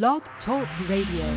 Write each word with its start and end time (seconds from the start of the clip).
Blog 0.00 0.22
Talk 0.46 0.66
Radio. 0.88 1.28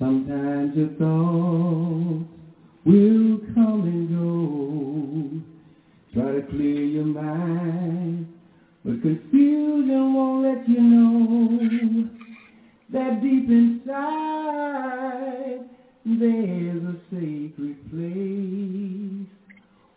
Sometimes 0.00 0.76
your 0.76 0.88
thoughts 0.98 2.26
will 2.84 3.38
come 3.54 3.82
and 3.86 4.08
go. 4.18 5.40
Try 6.12 6.32
to 6.40 6.42
clear 6.50 6.82
your 6.82 7.04
mind, 7.04 8.26
but 8.84 9.00
confusion 9.00 10.14
won't 10.14 10.42
let 10.42 10.68
you 10.68 10.80
know 10.80 12.08
that 12.92 13.22
deep 13.22 13.48
inside 13.48 14.40
there's 16.04 16.82
a 16.82 16.96
sacred 17.12 17.78
place 17.92 19.28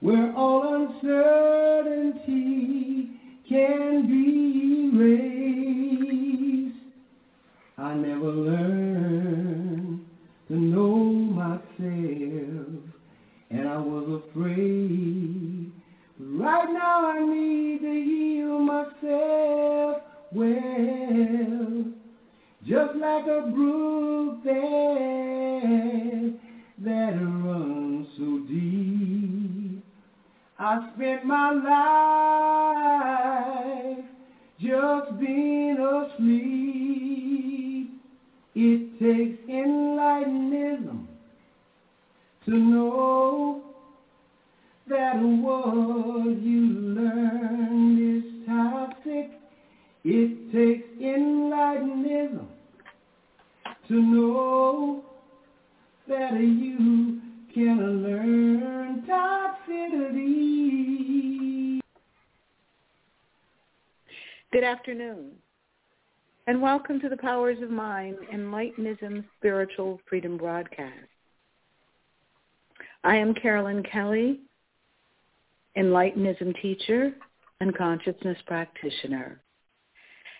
where 0.01 0.31
all 0.35 0.87
uncertainty 1.01 2.61
can 3.51 4.07
be 4.07 4.30
erased. 5.01 6.75
I 7.77 7.93
never 7.95 8.31
learned 8.31 10.05
to 10.47 10.55
know 10.55 10.95
myself, 11.41 11.63
and 13.49 13.67
I 13.67 13.77
was 13.77 14.21
afraid. 14.23 15.71
But 16.19 16.43
right 16.43 16.73
now 16.73 17.11
I 17.11 17.19
need 17.25 17.79
to 17.81 17.91
heal 17.91 18.59
myself 18.59 20.01
well, 20.33 21.85
just 22.65 22.95
like 22.95 23.27
a 23.27 23.41
brook 23.53 24.43
there 24.43 26.31
that 26.85 27.13
runs 27.19 28.07
so 28.17 28.39
deep. 28.47 29.83
I 30.59 30.91
spent 30.95 31.25
my 31.25 31.51
life 31.51 32.60
just 34.61 35.19
being 35.19 35.77
asleep. 35.77 36.71
It 38.53 38.99
takes 38.99 39.49
enlightenism 39.49 41.07
to 42.45 42.51
know 42.51 43.63
that 44.87 45.15
what 45.15 46.41
you 46.41 46.61
learn 46.99 47.97
is 48.17 48.23
toxic. 48.47 49.31
It 50.03 50.51
takes 50.51 50.87
enlightenism 51.01 52.45
to 53.87 53.93
know 53.93 55.03
that 56.07 56.33
you 56.39 57.21
can 57.53 58.03
learn 58.03 58.60
Good 64.51 64.65
afternoon, 64.65 65.31
and 66.45 66.61
welcome 66.61 66.99
to 66.99 67.07
the 67.07 67.15
Powers 67.15 67.61
of 67.63 67.69
Mind 67.69 68.17
Enlightenism 68.33 69.23
Spiritual 69.37 70.01
Freedom 70.09 70.35
Broadcast. 70.35 71.07
I 73.05 73.15
am 73.15 73.33
Carolyn 73.33 73.81
Kelly, 73.83 74.41
Enlightenism 75.77 76.61
teacher 76.61 77.13
and 77.61 77.73
consciousness 77.77 78.37
practitioner. 78.45 79.39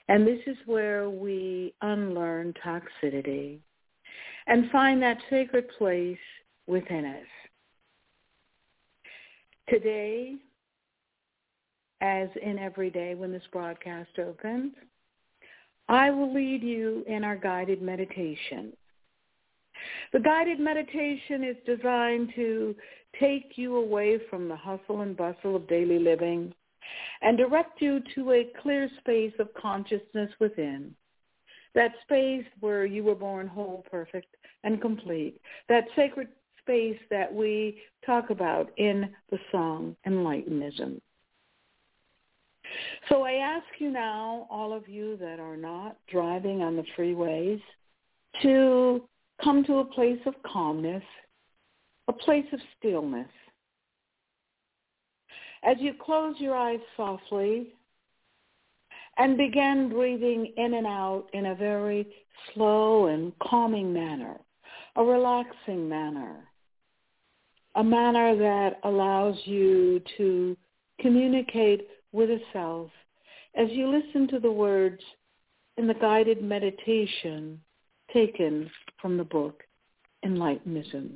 And 0.09 0.28
this 0.28 0.42
is 0.46 0.58
where 0.66 1.09
we 1.09 1.73
unlearn 1.81 2.53
toxicity 2.66 3.59
and 4.46 4.70
find 4.72 5.02
that 5.02 5.20
sacred 5.30 5.70
place 5.78 6.18
within 6.68 7.06
us. 7.06 7.28
Today, 9.70 10.36
as 12.02 12.30
in 12.41 12.59
every 12.59 12.89
day 12.89 13.16
when 13.16 13.31
this 13.31 13.44
broadcast 13.52 14.17
opens, 14.19 14.73
I 15.88 16.09
will 16.09 16.33
lead 16.33 16.63
you 16.63 17.03
in 17.07 17.23
our 17.23 17.35
guided 17.35 17.81
meditation. 17.81 18.73
The 20.13 20.19
guided 20.19 20.59
meditation 20.59 21.44
is 21.44 21.55
designed 21.66 22.34
to 22.35 22.75
take 23.19 23.53
you 23.56 23.78
away 23.78 24.19
from 24.29 24.47
the 24.47 24.56
hustle 24.56 25.01
and 25.01 25.16
bustle 25.16 25.56
of 25.56 25.67
daily 25.67 26.00
living 26.00 26.53
and 27.22 27.38
direct 27.38 27.81
you 27.81 28.01
to 28.16 28.31
a 28.31 28.51
clear 28.61 28.90
space 29.00 29.34
of 29.40 29.53
consciousness 29.53 30.31
within. 30.40 30.95
That 31.73 31.91
space 32.03 32.45
where 32.59 32.85
you 32.85 33.03
were 33.03 33.16
born 33.16 33.47
whole, 33.47 33.85
perfect, 33.90 34.35
and 34.63 34.81
complete. 34.81 35.40
That 35.69 35.85
sacred 35.95 36.28
space 36.61 37.00
that 37.09 37.34
we 37.34 37.81
talk 38.06 38.29
about 38.29 38.72
in 38.78 39.09
the 39.29 39.40
song 39.51 39.95
Enlightenism. 40.06 41.00
So 43.09 43.24
I 43.24 43.34
ask 43.34 43.66
you 43.80 43.92
now, 43.92 44.48
all 44.50 44.74
of 44.74 44.88
you 44.88 45.18
that 45.18 45.40
are 45.40 45.58
not 45.58 45.98
driving 46.12 46.62
on 46.62 46.76
the 46.76 46.86
freeways, 46.98 47.62
to 48.42 49.02
come 49.44 49.64
to 49.66 49.80
a 49.80 49.86
place 49.86 50.20
of 50.26 50.34
calmness, 50.44 51.04
a 52.08 52.14
place 52.14 52.46
of 52.54 52.59
stillness. 52.78 53.28
As 55.64 55.78
you 55.80 55.94
close 55.94 56.36
your 56.40 56.56
eyes 56.56 56.80
softly 56.98 57.68
and 59.18 59.38
begin 59.38 59.90
breathing 59.90 60.53
in 60.58 60.74
and 60.74 60.88
out 60.88 61.26
in 61.34 61.48
a 61.48 61.56
very 61.56 62.08
slow 62.53 63.08
and 63.08 63.32
calming 63.40 63.94
manner, 63.94 64.38
a 64.96 65.03
relaxing 65.03 65.88
manner, 65.88 66.48
a 67.76 67.84
manner 67.84 68.36
that 68.36 68.80
allows 68.84 69.36
you 69.46 70.02
to 70.18 70.58
communicate 71.00 71.88
with 72.11 72.29
a 72.29 72.39
self 72.53 72.89
as 73.55 73.69
you 73.72 73.88
listen 73.88 74.27
to 74.29 74.39
the 74.39 74.51
words 74.51 75.01
in 75.77 75.88
the 75.88 75.94
guided 75.94 76.41
meditation 76.41 77.59
taken 78.13 78.69
from 79.01 79.17
the 79.17 79.23
book 79.23 79.63
Enlightenism. 80.25 81.13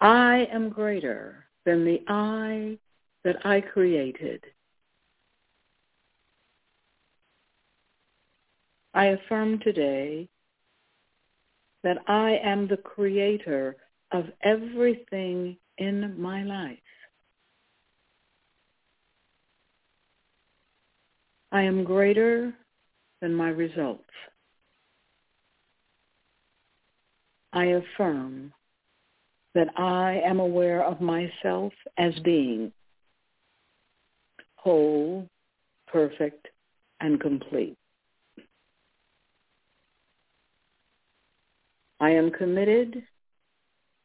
I 0.00 0.46
am 0.52 0.68
greater 0.68 1.46
than 1.64 1.84
the 1.84 2.02
I 2.08 2.78
that 3.24 3.44
I 3.46 3.62
created. 3.62 4.44
I 8.92 9.06
affirm 9.06 9.58
today 9.60 10.28
that 11.84 11.98
I 12.08 12.38
am 12.42 12.66
the 12.66 12.78
creator 12.78 13.76
of 14.10 14.24
everything 14.42 15.56
in 15.78 16.20
my 16.20 16.42
life. 16.42 16.78
I 21.52 21.62
am 21.62 21.84
greater 21.84 22.52
than 23.20 23.32
my 23.32 23.48
results. 23.50 24.02
I 27.52 27.66
affirm 27.66 28.52
that 29.54 29.68
I 29.78 30.20
am 30.24 30.40
aware 30.40 30.82
of 30.84 31.00
myself 31.00 31.72
as 31.96 32.12
being 32.24 32.72
whole, 34.56 35.28
perfect, 35.86 36.48
and 37.00 37.20
complete. 37.20 37.76
I 42.04 42.10
am 42.10 42.30
committed 42.32 43.02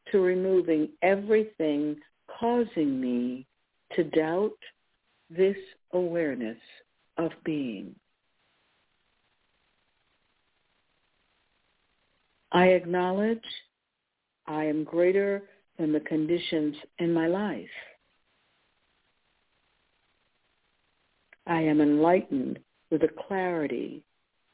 to 0.10 0.22
removing 0.22 0.88
everything 1.02 1.98
causing 2.40 3.02
me 3.02 3.46
to 3.94 4.06
doubt 4.06 4.58
this 5.30 5.58
awareness 5.92 6.58
of 7.18 7.32
being. 7.44 7.94
I 12.54 12.68
acknowledge 12.68 13.44
I 14.48 14.64
am 14.64 14.86
greater 14.86 15.44
than 15.78 15.92
the 15.92 16.00
conditions 16.00 16.78
in 17.00 17.14
my 17.14 17.28
life. 17.28 17.68
I 21.48 21.64
am 21.64 21.82
enlightened 21.82 22.60
with 22.92 23.02
the 23.02 23.10
clarity 23.28 24.04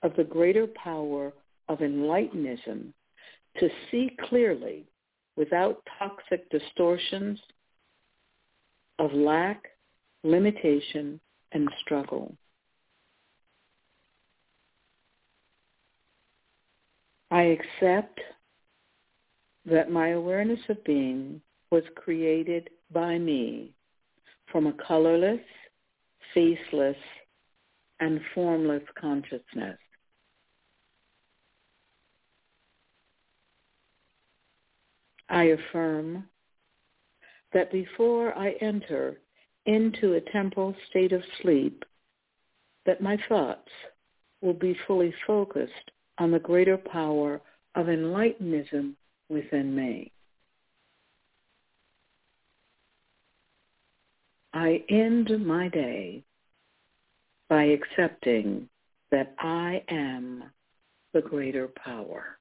of 0.01 0.15
the 0.15 0.23
greater 0.23 0.65
power 0.65 1.31
of 1.69 1.77
enlightenism 1.77 2.91
to 3.59 3.69
see 3.89 4.15
clearly 4.29 4.85
without 5.35 5.81
toxic 5.99 6.49
distortions 6.49 7.39
of 8.99 9.13
lack, 9.13 9.63
limitation, 10.23 11.19
and 11.51 11.69
struggle. 11.81 12.35
I 17.31 17.57
accept 17.57 18.19
that 19.65 19.91
my 19.91 20.09
awareness 20.09 20.59
of 20.69 20.83
being 20.83 21.41
was 21.71 21.83
created 21.95 22.69
by 22.93 23.17
me 23.17 23.73
from 24.51 24.67
a 24.67 24.73
colorless, 24.73 25.41
faceless, 26.33 26.97
and 27.99 28.21
formless 28.33 28.83
consciousness. 28.99 29.77
I 35.29 35.45
affirm 35.45 36.25
that 37.53 37.71
before 37.71 38.37
I 38.37 38.51
enter 38.61 39.19
into 39.65 40.13
a 40.13 40.21
temporal 40.31 40.75
state 40.89 41.11
of 41.11 41.23
sleep, 41.41 41.83
that 42.85 43.01
my 43.01 43.17
thoughts 43.27 43.69
will 44.41 44.53
be 44.53 44.77
fully 44.85 45.13
focused 45.25 45.91
on 46.19 46.31
the 46.31 46.39
greater 46.39 46.77
power 46.77 47.41
of 47.75 47.87
enlightenism 47.87 48.93
within 49.29 49.75
me. 49.75 50.11
I 54.53 54.83
end 54.87 55.29
my 55.45 55.67
day 55.67 56.23
by 57.49 57.63
accepting 57.63 58.69
that 59.11 59.35
I 59.39 59.83
am 59.89 60.45
the 61.13 61.21
greater 61.21 61.67
power. 61.67 62.37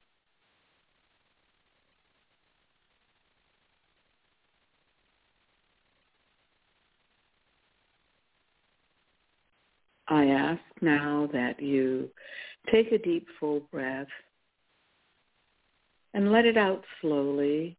I 10.15 10.27
ask 10.27 10.63
now 10.81 11.29
that 11.33 11.61
you 11.61 12.09
take 12.73 12.93
a 12.93 12.99
deep 12.99 13.27
full 13.41 13.61
breath 13.73 14.07
and 16.15 16.31
let 16.31 16.45
it 16.45 16.57
out 16.57 16.85
slowly 17.01 17.77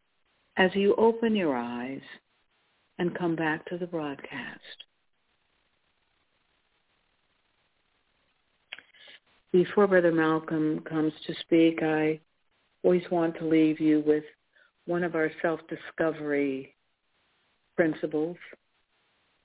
as 0.58 0.70
you 0.74 0.96
open 0.96 1.34
your 1.34 1.56
eyes 1.56 2.02
and 3.00 3.18
come 3.18 3.38
back 3.38 3.66
to 3.68 3.78
the 3.78 3.88
broadcast. 3.88 4.60
Before 9.54 9.88
Brother 9.88 10.12
Malcolm 10.12 10.82
comes 10.82 11.14
to 11.28 11.34
speak, 11.40 11.82
I 11.82 12.20
always 12.84 13.10
want 13.10 13.38
to 13.38 13.46
leave 13.46 13.80
you 13.80 14.04
with 14.06 14.26
one 14.86 15.06
of 15.06 15.16
our 15.16 15.32
self-discovery 15.42 16.76
principles 17.78 18.36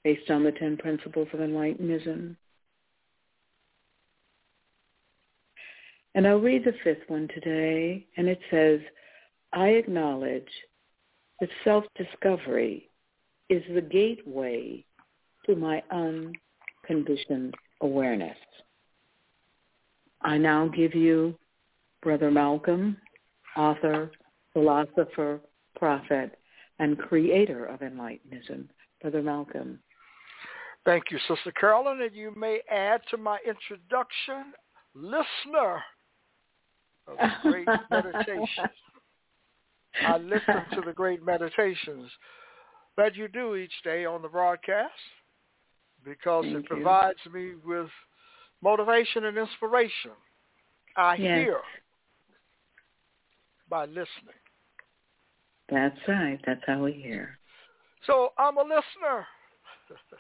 based 0.02 0.28
on 0.28 0.43
the 0.43 0.50
10 0.50 0.76
principles 0.78 1.28
of 1.32 1.38
Enlightenism. 1.38 2.34
And 6.14 6.26
I'll 6.26 6.38
read 6.38 6.64
the 6.64 6.74
fifth 6.82 7.08
one 7.08 7.28
today, 7.28 8.06
and 8.16 8.28
it 8.28 8.40
says, 8.50 8.80
I 9.52 9.68
acknowledge 9.68 10.48
that 11.40 11.48
self-discovery 11.64 12.88
is 13.48 13.62
the 13.74 13.80
gateway 13.80 14.84
to 15.46 15.54
my 15.54 15.82
unconditioned 15.90 17.54
awareness. 17.80 18.36
I 20.22 20.36
now 20.36 20.68
give 20.68 20.94
you 20.94 21.34
Brother 22.02 22.30
Malcolm, 22.30 22.96
author, 23.56 24.10
philosopher, 24.52 25.40
prophet, 25.76 26.38
and 26.78 26.98
creator 26.98 27.66
of 27.66 27.80
Enlightenism. 27.80 28.66
Brother 29.00 29.22
Malcolm. 29.22 29.78
Thank 30.84 31.04
you, 31.10 31.18
Sister 31.28 31.52
Carolyn, 31.52 32.02
and 32.02 32.14
you 32.14 32.34
may 32.36 32.60
add 32.70 33.00
to 33.10 33.16
my 33.16 33.38
introduction, 33.46 34.52
listener 34.94 35.82
of 37.06 37.17
the 37.19 37.49
great 37.49 37.69
meditations. 37.91 38.49
I 40.06 40.17
listen 40.17 40.67
to 40.75 40.82
the 40.85 40.93
great 40.93 41.25
meditations 41.25 42.11
that 42.97 43.17
you 43.17 43.29
do 43.29 43.55
each 43.56 43.73
day 43.85 44.05
on 44.05 44.23
the 44.23 44.29
broadcast 44.29 44.93
because 46.05 46.44
Thank 46.44 46.56
it 46.56 46.62
you. 46.62 46.67
provides 46.67 47.19
me 47.32 47.52
with 47.64 47.88
motivation 48.62 49.26
and 49.26 49.37
inspiration. 49.37 50.12
I 50.97 51.17
Yes. 51.17 51.35
hear 51.35 51.61
by 53.69 53.85
listening. 53.87 54.06
That's 55.70 55.99
right. 56.08 56.41
That's 56.46 56.62
how 56.67 56.82
we 56.82 56.93
hear. 56.93 57.38
So 58.06 58.31
I'm 58.38 58.56
a 58.56 58.62
listener. 58.62 59.26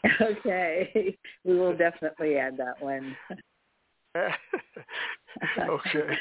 okay. 0.20 1.16
We 1.44 1.58
will 1.58 1.76
definitely 1.76 2.36
add 2.36 2.56
that 2.56 2.80
one. 2.80 3.16
okay. 5.68 6.16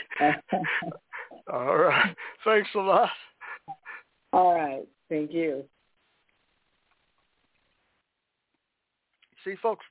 All 1.51 1.77
right. 1.77 2.15
Thanks 2.45 2.69
a 2.75 2.79
lot. 2.79 3.09
All 4.33 4.53
right. 4.53 4.87
Thank 5.09 5.33
you. 5.33 5.63
See, 9.43 9.55
folks, 9.61 9.85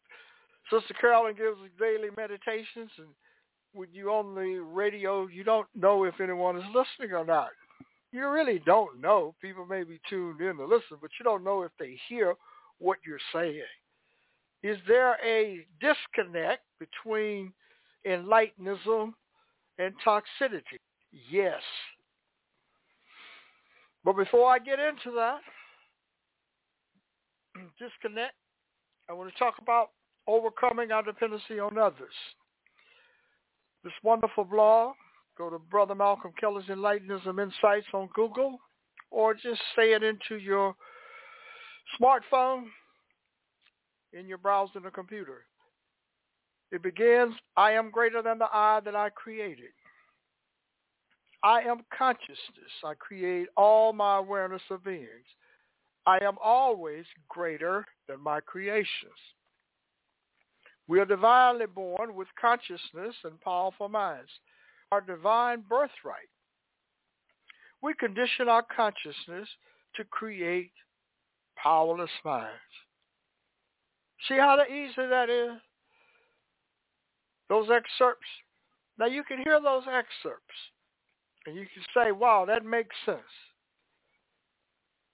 Sister 0.71 0.95
Carolyn 1.01 1.35
gives 1.35 1.59
daily 1.79 2.11
meditations, 2.17 2.91
and 2.99 3.09
when 3.73 3.89
you 3.93 4.11
on 4.11 4.35
the 4.35 4.59
radio, 4.61 5.27
you 5.27 5.43
don't 5.43 5.67
know 5.75 6.05
if 6.05 6.21
anyone 6.21 6.59
is 6.59 6.65
listening 6.75 7.17
or 7.17 7.25
not. 7.25 7.49
You 8.13 8.29
really 8.29 8.61
don't 8.65 9.01
know. 9.01 9.35
People 9.41 9.67
may 9.67 9.83
be 9.83 10.01
tuned 10.09 10.41
in 10.41 10.57
to 10.57 10.65
listen, 10.65 10.99
but 11.01 11.11
you 11.19 11.25
don't 11.25 11.45
know 11.45 11.63
if 11.63 11.73
they 11.79 11.99
hear 12.09 12.35
what 12.79 12.99
you're 13.07 13.19
saying. 13.33 13.63
Is 14.63 14.79
there 14.87 15.17
a 15.25 15.67
disconnect 15.81 16.63
between 16.79 17.53
enlightenism 18.09 19.13
and 19.79 19.95
toxicity? 20.05 20.79
Yes. 21.31 21.63
But 24.05 24.17
before 24.17 24.51
I 24.51 24.59
get 24.59 24.79
into 24.79 25.11
that, 25.17 25.41
disconnect, 27.79 28.35
I 29.09 29.13
want 29.13 29.33
to 29.33 29.39
talk 29.39 29.55
about 29.61 29.91
overcoming 30.27 30.93
our 30.93 31.03
dependency 31.03 31.59
on 31.59 31.79
others. 31.79 32.15
This 33.85 33.93
wonderful 34.03 34.45
blog, 34.45 34.95
go 35.37 35.49
to 35.51 35.59
Brother 35.59 35.95
Malcolm 35.95 36.33
Kelly's 36.39 36.67
Enlightenism 36.67 37.43
Insights 37.43 37.87
on 37.95 38.09
Google, 38.15 38.59
or 39.11 39.35
just 39.35 39.61
say 39.77 39.93
it 39.93 40.03
into 40.03 40.37
your 40.37 40.75
smartphone 42.01 42.65
in 44.13 44.27
your 44.27 44.39
browser 44.39 44.73
on 44.77 44.83
the 44.83 44.91
computer. 44.91 45.45
It 46.71 46.83
begins, 46.83 47.35
I 47.57 47.73
am 47.73 47.91
greater 47.91 48.23
than 48.23 48.39
the 48.39 48.49
I 48.53 48.81
that 48.85 48.95
I 48.95 49.11
created. 49.11 49.71
I 51.43 51.61
am 51.61 51.85
consciousness. 51.97 52.73
I 52.85 52.95
create 52.95 53.49
all 53.57 53.93
my 53.93 54.19
awareness 54.19 54.63
of 54.71 54.85
beings. 54.85 55.09
I 56.07 56.19
am 56.23 56.37
always 56.43 57.05
greater 57.29 57.85
than 58.09 58.21
my 58.21 58.41
creations. 58.41 58.89
We 60.89 61.01
are 61.01 61.05
divinely 61.05 61.67
born 61.67 62.15
with 62.15 62.29
consciousness 62.41 63.15
and 63.25 63.41
powerful 63.41 63.89
minds. 63.89 64.31
Our 64.91 65.03
divine 65.03 65.63
birthright. 65.69 66.29
We 67.83 67.95
condition 67.95 68.49
our 68.49 68.65
consciousness 68.75 69.49
to 69.97 70.05
create 70.05 70.73
powerless 71.63 72.11
minds. 72.25 72.51
See 74.29 74.37
how 74.37 74.59
easy 74.65 74.95
that 74.97 75.29
is? 75.31 75.61
Those 77.49 77.69
excerpts. 77.71 78.27
Now 78.99 79.07
you 79.07 79.23
can 79.25 79.39
hear 79.45 79.61
those 79.61 79.85
excerpts 79.87 80.55
and 81.47 81.57
you 81.57 81.67
can 81.73 81.83
say, 81.95 82.13
wow, 82.13 82.45
that 82.47 82.65
makes 82.65 82.95
sense. 83.07 83.21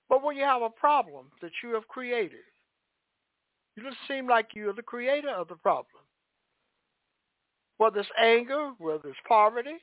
But 0.08 0.22
when 0.22 0.36
you 0.36 0.44
have 0.44 0.62
a 0.62 0.70
problem 0.70 1.26
that 1.40 1.52
you 1.62 1.74
have 1.74 1.88
created, 1.88 2.44
you 3.76 3.82
just 3.82 3.96
seem 4.08 4.28
like 4.28 4.48
you're 4.54 4.72
the 4.72 4.82
creator 4.82 5.30
of 5.30 5.48
the 5.48 5.56
problem. 5.56 5.86
Whether 7.78 8.00
it's 8.00 8.08
anger, 8.20 8.72
whether 8.78 9.08
it's 9.08 9.18
poverty, 9.26 9.78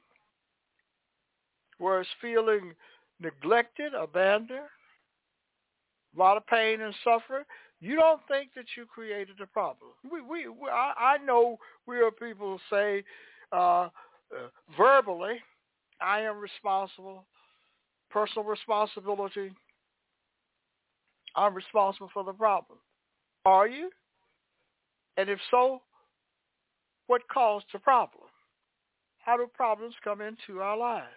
whether 1.77 2.01
it's 2.01 2.09
feeling 2.21 2.73
neglected, 3.19 3.93
abandoned, 3.93 4.61
a 6.15 6.19
lot 6.19 6.37
of 6.37 6.47
pain 6.47 6.81
and 6.81 6.93
suffering, 7.03 7.45
you 7.81 7.95
don't 7.95 8.21
think 8.27 8.51
that 8.55 8.65
you 8.77 8.85
created 8.85 9.35
the 9.39 9.47
problem. 9.47 9.91
We, 10.09 10.21
we, 10.21 10.47
we 10.47 10.69
I, 10.71 11.17
I 11.17 11.17
know 11.25 11.57
we 11.87 11.97
are 11.97 12.11
people 12.11 12.57
who 12.57 12.75
say 12.75 13.03
uh, 13.51 13.55
uh, 13.55 13.89
verbally, 14.77 15.39
I 15.99 16.21
am 16.21 16.37
responsible, 16.39 17.25
personal 18.09 18.47
responsibility. 18.47 19.51
I'm 21.35 21.53
responsible 21.53 22.09
for 22.13 22.23
the 22.23 22.33
problem. 22.33 22.77
Are 23.45 23.67
you? 23.67 23.89
And 25.17 25.29
if 25.29 25.39
so, 25.49 25.81
what 27.07 27.21
caused 27.33 27.65
the 27.73 27.79
problem? 27.79 28.25
How 29.19 29.37
do 29.37 29.47
problems 29.53 29.95
come 30.03 30.21
into 30.21 30.61
our 30.61 30.77
lives? 30.77 31.07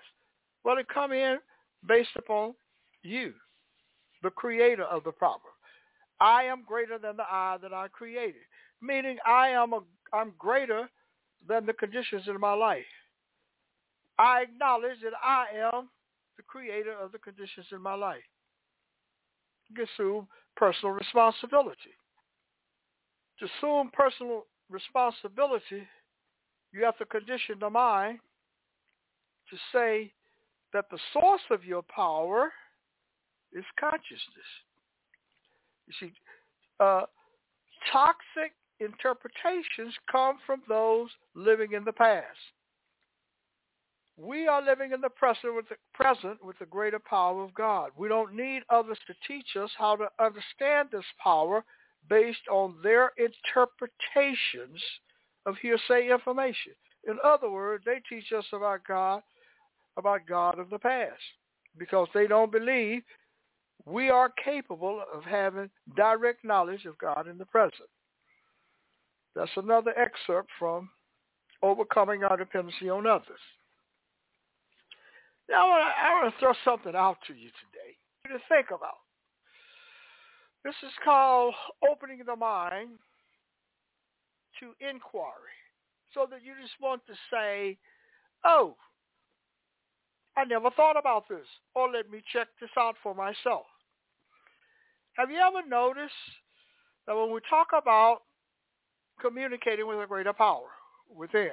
Well, 0.64 0.76
they 0.76 0.84
come 0.92 1.12
in 1.12 1.38
based 1.86 2.16
upon 2.16 2.54
you, 3.02 3.32
the 4.22 4.30
creator 4.30 4.84
of 4.84 5.04
the 5.04 5.12
problem. 5.12 5.53
I 6.20 6.44
am 6.44 6.64
greater 6.66 6.98
than 6.98 7.16
the 7.16 7.24
I 7.24 7.58
that 7.62 7.72
I 7.72 7.88
created, 7.88 8.42
meaning 8.80 9.18
I 9.26 9.48
am 9.48 9.72
a, 9.72 9.80
I'm 10.12 10.32
greater 10.38 10.88
than 11.46 11.66
the 11.66 11.72
conditions 11.72 12.22
in 12.26 12.40
my 12.40 12.52
life. 12.52 12.84
I 14.18 14.42
acknowledge 14.42 15.00
that 15.02 15.12
I 15.22 15.46
am 15.56 15.88
the 16.36 16.42
creator 16.42 16.92
of 16.92 17.12
the 17.12 17.18
conditions 17.18 17.66
in 17.72 17.82
my 17.82 17.94
life. 17.94 18.22
Assume 19.72 20.28
personal 20.56 20.94
responsibility. 20.94 21.94
To 23.40 23.46
assume 23.46 23.90
personal 23.92 24.46
responsibility, 24.70 25.82
you 26.72 26.84
have 26.84 26.96
to 26.98 27.04
condition 27.06 27.56
the 27.58 27.70
mind 27.70 28.20
to 29.50 29.56
say 29.72 30.12
that 30.72 30.86
the 30.90 30.98
source 31.12 31.42
of 31.50 31.64
your 31.64 31.82
power 31.82 32.52
is 33.52 33.64
consciousness. 33.78 34.50
You 35.86 35.94
see, 36.00 36.12
uh, 36.80 37.02
toxic 37.92 38.52
interpretations 38.80 39.94
come 40.10 40.38
from 40.46 40.62
those 40.68 41.08
living 41.34 41.72
in 41.72 41.84
the 41.84 41.92
past. 41.92 42.26
We 44.16 44.46
are 44.46 44.64
living 44.64 44.92
in 44.92 45.00
the 45.00 45.10
present 45.10 45.56
with 45.56 45.68
the 45.68 45.76
present 45.92 46.44
with 46.44 46.58
the 46.60 46.66
greater 46.66 47.00
power 47.00 47.42
of 47.42 47.52
God. 47.54 47.90
We 47.96 48.08
don't 48.08 48.34
need 48.34 48.62
others 48.70 48.98
to 49.08 49.14
teach 49.26 49.56
us 49.60 49.70
how 49.76 49.96
to 49.96 50.08
understand 50.20 50.90
this 50.92 51.04
power 51.22 51.64
based 52.08 52.46
on 52.50 52.76
their 52.82 53.10
interpretations 53.16 54.80
of 55.46 55.56
hearsay 55.56 56.10
information. 56.10 56.74
In 57.08 57.18
other 57.24 57.50
words, 57.50 57.84
they 57.84 58.00
teach 58.08 58.32
us 58.32 58.44
about 58.52 58.86
God, 58.86 59.22
about 59.96 60.26
God 60.28 60.58
of 60.58 60.70
the 60.70 60.78
past, 60.78 61.20
because 61.76 62.08
they 62.14 62.26
don't 62.26 62.52
believe 62.52 63.02
we 63.86 64.08
are 64.10 64.32
capable 64.42 65.02
of 65.14 65.24
having 65.24 65.70
direct 65.96 66.44
knowledge 66.44 66.86
of 66.86 66.96
God 66.98 67.28
in 67.28 67.38
the 67.38 67.44
present. 67.44 67.88
That's 69.36 69.50
another 69.56 69.92
excerpt 69.98 70.50
from 70.58 70.88
Overcoming 71.62 72.24
Our 72.24 72.36
Dependency 72.36 72.88
on 72.88 73.06
Others. 73.06 73.40
Now, 75.48 75.70
I 75.70 76.22
want 76.22 76.32
to 76.32 76.40
throw 76.40 76.54
something 76.64 76.94
out 76.94 77.18
to 77.26 77.34
you 77.34 77.48
today 77.48 78.32
to 78.32 78.40
think 78.48 78.68
about. 78.68 79.00
This 80.64 80.74
is 80.82 80.92
called 81.04 81.54
opening 81.86 82.20
the 82.24 82.36
mind 82.36 82.90
to 84.60 84.66
inquiry 84.80 85.52
so 86.14 86.26
that 86.30 86.42
you 86.42 86.52
just 86.60 86.72
want 86.80 87.02
to 87.06 87.12
say, 87.30 87.76
oh, 88.44 88.76
I 90.36 90.44
never 90.44 90.70
thought 90.70 90.96
about 90.98 91.28
this, 91.28 91.46
or 91.74 91.90
let 91.90 92.10
me 92.10 92.22
check 92.32 92.48
this 92.60 92.70
out 92.78 92.94
for 93.02 93.14
myself. 93.14 93.66
Have 95.16 95.30
you 95.30 95.38
ever 95.38 95.66
noticed 95.68 96.12
that 97.06 97.14
when 97.14 97.32
we 97.32 97.40
talk 97.48 97.68
about 97.76 98.22
communicating 99.20 99.86
with 99.86 100.00
a 100.00 100.06
greater 100.06 100.32
power 100.32 100.66
within, 101.14 101.50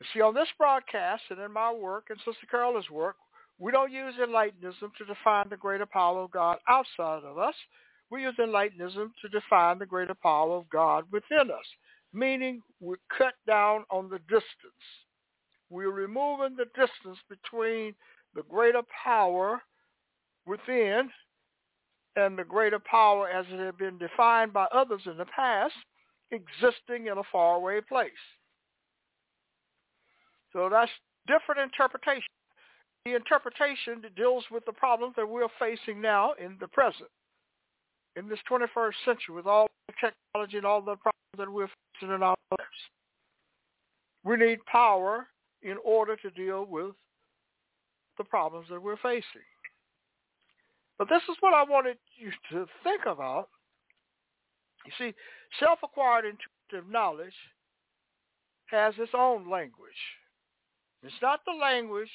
you 0.00 0.06
see, 0.12 0.20
on 0.20 0.34
this 0.34 0.48
broadcast 0.58 1.22
and 1.30 1.38
in 1.40 1.52
my 1.52 1.72
work 1.72 2.06
and 2.10 2.18
Sister 2.18 2.46
Carolyn's 2.50 2.90
work, 2.90 3.16
we 3.58 3.70
don't 3.70 3.92
use 3.92 4.14
Enlightenism 4.18 4.90
to 4.96 5.04
define 5.06 5.48
the 5.50 5.56
greater 5.56 5.86
power 5.86 6.22
of 6.22 6.30
God 6.30 6.58
outside 6.68 7.22
of 7.24 7.38
us. 7.38 7.54
We 8.10 8.22
use 8.22 8.34
Enlightenism 8.40 9.10
to 9.22 9.28
define 9.30 9.78
the 9.78 9.86
greater 9.86 10.14
power 10.14 10.56
of 10.56 10.68
God 10.70 11.04
within 11.12 11.50
us, 11.50 11.66
meaning 12.12 12.62
we 12.80 12.96
cut 13.16 13.34
down 13.46 13.84
on 13.90 14.08
the 14.08 14.18
distance. 14.20 14.44
We're 15.68 15.92
removing 15.92 16.56
the 16.56 16.64
distance 16.64 17.18
between 17.28 17.94
the 18.34 18.42
greater 18.48 18.82
power 19.04 19.60
within 20.46 21.10
and 22.16 22.38
the 22.38 22.44
greater 22.44 22.78
power 22.78 23.28
as 23.28 23.46
it 23.50 23.58
had 23.58 23.78
been 23.78 23.98
defined 23.98 24.52
by 24.52 24.66
others 24.72 25.02
in 25.06 25.16
the 25.16 25.26
past 25.26 25.74
existing 26.30 27.06
in 27.06 27.18
a 27.18 27.22
faraway 27.30 27.80
place. 27.80 28.10
So 30.52 30.68
that's 30.70 30.90
different 31.26 31.60
interpretation. 31.60 32.28
The 33.04 33.14
interpretation 33.14 34.02
deals 34.16 34.44
with 34.50 34.64
the 34.66 34.72
problems 34.72 35.14
that 35.16 35.28
we're 35.28 35.48
facing 35.58 36.00
now 36.00 36.32
in 36.32 36.56
the 36.60 36.68
present, 36.68 37.08
in 38.16 38.28
this 38.28 38.38
21st 38.50 38.92
century 39.04 39.34
with 39.34 39.46
all 39.46 39.68
the 39.88 39.94
technology 39.94 40.56
and 40.58 40.66
all 40.66 40.80
the 40.80 40.96
problems 40.96 41.38
that 41.38 41.50
we're 41.50 41.68
facing 42.00 42.14
in 42.14 42.22
our 42.22 42.36
lives. 42.50 42.70
We 44.24 44.36
need 44.36 44.64
power 44.66 45.26
in 45.62 45.76
order 45.84 46.16
to 46.16 46.30
deal 46.30 46.66
with 46.66 46.92
the 48.18 48.24
problems 48.24 48.66
that 48.70 48.82
we're 48.82 48.98
facing. 48.98 49.48
But 51.00 51.08
this 51.08 51.22
is 51.30 51.36
what 51.40 51.54
I 51.54 51.62
wanted 51.62 51.96
you 52.18 52.30
to 52.52 52.66
think 52.84 53.06
about. 53.06 53.48
You 54.84 54.92
see, 54.98 55.14
self-acquired 55.58 56.26
intuitive 56.26 56.92
knowledge 56.92 57.32
has 58.66 58.92
its 58.98 59.12
own 59.14 59.50
language. 59.50 59.90
It's 61.02 61.14
not 61.22 61.40
the 61.46 61.58
language 61.58 62.10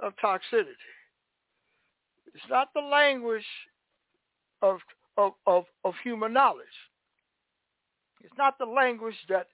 of 0.00 0.14
toxicity. 0.24 0.72
It's 2.34 2.48
not 2.48 2.68
the 2.74 2.80
language 2.80 3.44
of, 4.62 4.78
of, 5.18 5.32
of, 5.46 5.64
of 5.84 5.92
human 6.02 6.32
knowledge. 6.32 6.66
It's 8.22 8.38
not 8.38 8.56
the 8.58 8.64
language 8.64 9.16
that 9.28 9.48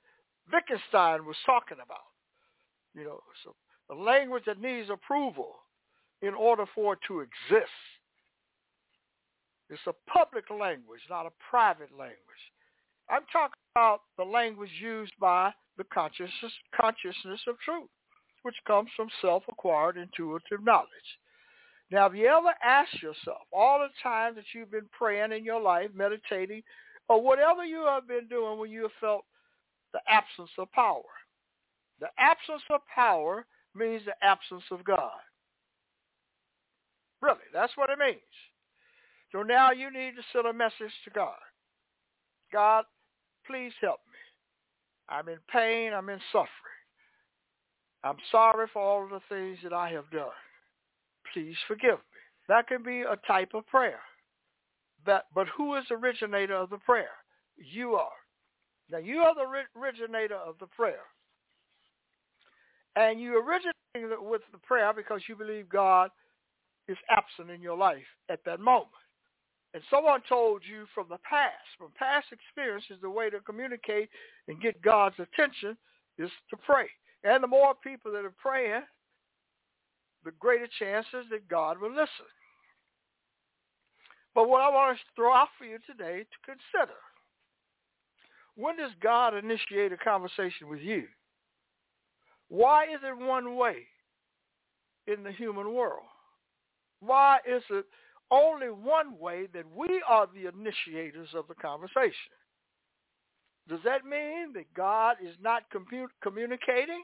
Wittgenstein 0.53 1.27
was 1.27 1.37
talking 1.45 1.79
about. 1.85 2.07
You 2.95 3.03
know, 3.03 3.21
so 3.43 3.57
the 3.89 3.97
language 3.97 4.45
that 4.47 4.61
needs 4.61 4.91
approval 4.91 5.57
in 6.23 6.35
order 6.35 6.67
for 6.73 6.93
it 6.93 7.01
to 7.09 7.19
exist. 7.19 7.73
It's 9.71 9.81
a 9.87 10.11
public 10.11 10.51
language, 10.51 11.01
not 11.09 11.27
a 11.27 11.33
private 11.51 11.91
language. 11.91 12.19
I'm 13.11 13.23
talking 13.33 13.61
about 13.75 14.03
the 14.17 14.25
language 14.25 14.71
used 14.81 15.13
by 15.21 15.53
the 15.77 15.85
consciousness, 15.85 16.53
consciousness 16.75 17.41
of 17.49 17.59
truth 17.61 17.89
which 18.45 18.55
comes 18.67 18.91
from 18.95 19.09
self-acquired 19.23 19.97
intuitive 19.97 20.63
knowledge. 20.63 20.89
Now, 21.91 22.03
have 22.03 22.15
you 22.15 22.27
ever 22.27 22.53
asked 22.63 23.03
yourself, 23.03 23.41
all 23.53 23.79
the 23.79 23.89
time 24.03 24.35
that 24.35 24.45
you've 24.55 24.71
been 24.71 24.89
praying 24.97 25.33
in 25.33 25.45
your 25.45 25.61
life, 25.61 25.91
meditating, 25.95 26.63
or 27.09 27.23
whatever 27.23 27.65
you 27.65 27.87
have 27.87 28.07
been 28.07 28.29
doing 28.29 28.59
when 28.59 28.71
you 28.71 28.83
have 28.83 28.93
felt 29.01 29.25
the 29.95 30.01
absence 30.09 30.51
of 30.59 30.71
power? 30.73 31.03
The 32.01 32.09
absence 32.19 32.63
of 32.71 32.81
power 32.95 33.47
means 33.75 34.03
the 34.05 34.15
absence 34.23 34.65
of 34.71 34.85
God. 34.85 35.13
Really, 37.23 37.39
that's 37.53 37.73
what 37.77 37.89
it 37.89 37.99
means. 37.99 38.21
So 39.35 39.43
now 39.43 39.73
you 39.73 39.91
need 39.91 40.13
to 40.13 40.23
send 40.33 40.47
a 40.47 40.53
message 40.53 40.95
to 41.05 41.11
God. 41.13 41.35
God, 42.53 42.85
please 43.49 43.73
help 43.81 43.99
me. 44.07 44.19
I'm 45.09 45.29
in 45.29 45.39
pain. 45.53 45.93
I'm 45.93 46.09
in 46.09 46.21
suffering. 46.31 46.49
I'm 48.05 48.17
sorry 48.31 48.69
for 48.73 48.81
all 48.81 49.03
of 49.03 49.11
the 49.11 49.21
things 49.29 49.59
that 49.65 49.73
I 49.73 49.91
have 49.91 50.09
done. 50.13 50.29
Please 51.33 51.57
forgive 51.67 51.95
me. 51.95 52.21
That 52.49 52.69
can 52.69 52.85
be 52.85 53.01
a 53.01 53.19
type 53.27 53.55
of 53.55 53.67
prayer. 53.67 53.99
That, 55.05 55.25
but 55.35 55.49
who 55.49 55.75
is 55.75 55.85
the 55.89 55.97
originator 55.97 56.55
of 56.55 56.71
the 56.71 56.79
prayer? 56.79 57.17
You 57.57 57.95
are. 57.95 58.13
Now 58.89 58.99
you 58.99 59.17
are 59.19 59.35
the 59.35 59.81
originator 59.81 60.37
of 60.37 60.55
the 60.61 60.67
prayer. 60.67 61.03
And 62.95 63.21
you 63.21 63.43
originate 63.45 64.23
with 64.23 64.43
the 64.53 64.59
prayer 64.59 64.93
because 64.95 65.23
you 65.29 65.35
believe 65.35 65.69
God 65.69 66.11
is 66.87 66.99
absent 67.11 67.51
in 67.51 67.61
your 67.61 67.77
life 67.77 68.07
at 68.31 68.45
that 68.45 68.61
moment. 68.61 68.93
And 69.75 69.83
someone 69.91 70.21
told 70.29 70.63
you 70.65 70.87
from 70.95 71.07
the 71.11 71.19
past, 71.29 71.67
from 71.77 71.91
past 71.99 72.27
experiences, 72.31 72.97
the 73.03 73.11
way 73.11 73.29
to 73.29 73.41
communicate 73.41 74.09
and 74.47 74.63
get 74.63 74.81
God's 74.81 75.17
attention 75.19 75.77
is 76.17 76.31
to 76.51 76.57
pray. 76.57 76.87
And 77.25 77.43
the 77.43 77.49
more 77.49 77.75
people 77.83 78.13
that 78.13 78.25
are 78.25 78.35
praying, 78.41 78.83
the 80.25 80.31
greater 80.39 80.69
chances 80.79 81.27
that 81.31 81.49
God 81.49 81.81
will 81.81 81.91
listen. 81.91 82.31
But 84.33 84.49
what 84.49 84.63
I 84.63 84.69
want 84.69 84.97
to 84.97 85.05
throw 85.17 85.33
out 85.35 85.49
for 85.59 85.65
you 85.65 85.79
today 85.87 86.21
to 86.21 86.39
consider, 86.45 86.99
when 88.55 88.77
does 88.77 88.93
God 89.03 89.35
initiate 89.35 89.93
a 89.93 89.97
conversation 89.97 90.69
with 90.69 90.81
you? 90.81 91.05
Why 92.49 92.85
is 92.85 93.01
it 93.03 93.19
one 93.19 93.57
way 93.57 93.79
in 95.09 95.25
the 95.25 95.33
human 95.33 95.75
world? 95.75 96.05
Why 97.01 97.39
is 97.47 97.63
it 97.71 97.87
only 98.35 98.69
one 98.69 99.19
way 99.19 99.47
that 99.55 99.65
we 99.75 100.03
are 100.09 100.27
the 100.27 100.49
initiators 100.49 101.29
of 101.35 101.47
the 101.49 101.55
conversation? 101.55 102.35
Does 103.69 103.81
that 103.85 104.05
mean 104.05 104.53
that 104.55 104.73
God 104.75 105.17
is 105.23 105.35
not 105.41 105.63
commu- 105.75 106.09
communicating 106.23 107.03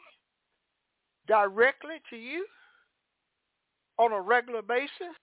directly 1.27 1.97
to 2.11 2.17
you 2.17 2.45
on 3.99 4.13
a 4.13 4.21
regular 4.21 4.63
basis? 4.63 5.17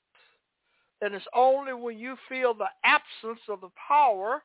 And 1.02 1.14
it's 1.14 1.26
only 1.36 1.74
when 1.74 2.00
you 2.00 2.16
feel 2.28 2.54
the 2.56 2.70
absence 2.84 3.42
of 3.50 3.62
the 3.62 3.70
power 3.88 4.42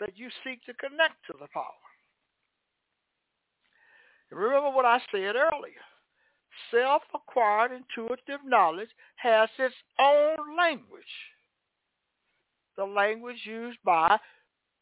that 0.00 0.16
you 0.16 0.28
seek 0.42 0.64
to 0.64 0.74
connect 0.74 1.14
to 1.26 1.34
the 1.38 1.46
power. 1.52 1.64
remember 4.30 4.70
what 4.70 4.86
I 4.86 4.98
said 5.12 5.36
earlier. 5.36 5.84
Self-acquired 6.70 7.72
intuitive 7.72 8.40
knowledge 8.44 8.90
has 9.16 9.48
its 9.58 9.74
own 9.98 10.56
language. 10.56 11.02
The 12.76 12.84
language 12.84 13.40
used 13.44 13.78
by 13.84 14.18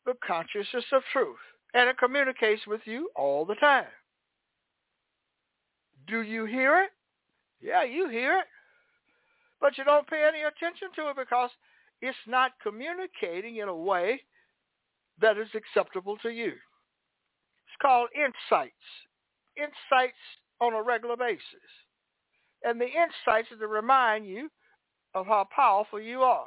the 0.07 0.15
consciousness 0.27 0.85
of 0.93 1.03
truth. 1.13 1.37
And 1.75 1.89
it 1.89 1.99
communicates 1.99 2.67
with 2.67 2.83
you 2.85 3.11
all 3.17 3.45
the 3.45 3.55
time. 3.55 3.87
Do 6.07 6.23
you 6.23 6.45
hear 6.45 6.83
it? 6.83 6.91
Yeah, 7.63 7.85
you 7.85 8.09
hear 8.09 8.39
it. 8.39 8.47
But 9.61 9.79
you 9.79 9.85
don't 9.85 10.07
pay 10.07 10.25
any 10.27 10.43
attention 10.43 10.89
to 10.97 11.11
it 11.11 11.17
because 11.17 11.51
it's 12.01 12.17
not 12.27 12.53
communicating 12.63 13.57
in 13.57 13.69
a 13.69 13.77
way 13.77 14.21
that 15.21 15.39
is 15.39 15.49
acceptable 15.55 16.17
to 16.19 16.31
you. 16.31 16.49
It's 16.49 17.81
called 17.81 18.09
insights. 18.15 18.75
Insights 19.57 20.19
on 20.63 20.75
a 20.75 20.83
regular 20.83 21.17
basis. 21.17 21.43
And 22.65 22.81
the 22.81 22.87
insights 22.87 23.51
are 23.53 23.59
to 23.59 23.67
remind 23.67 24.27
you 24.27 24.49
of 25.15 25.27
how 25.27 25.47
powerful 25.55 26.01
you 26.01 26.23
are. 26.23 26.47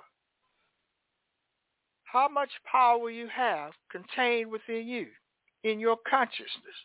how 2.06 2.30
much 2.30 2.50
power 2.72 3.10
you 3.10 3.28
have 3.28 3.74
contained 3.92 4.50
within 4.50 4.88
you, 4.88 5.08
in 5.64 5.80
your 5.82 5.98
consciousness. 6.10 6.78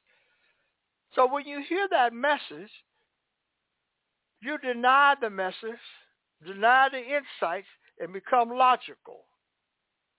So 1.15 1.33
when 1.33 1.47
you 1.47 1.63
hear 1.69 1.87
that 1.91 2.13
message, 2.13 2.71
you 4.43 4.59
deny 4.59 5.15
the 5.21 5.31
message, 5.31 5.85
deny 6.45 6.89
the 6.91 6.99
insights, 6.99 7.69
and 8.01 8.13
become 8.13 8.51
logical. 8.51 9.27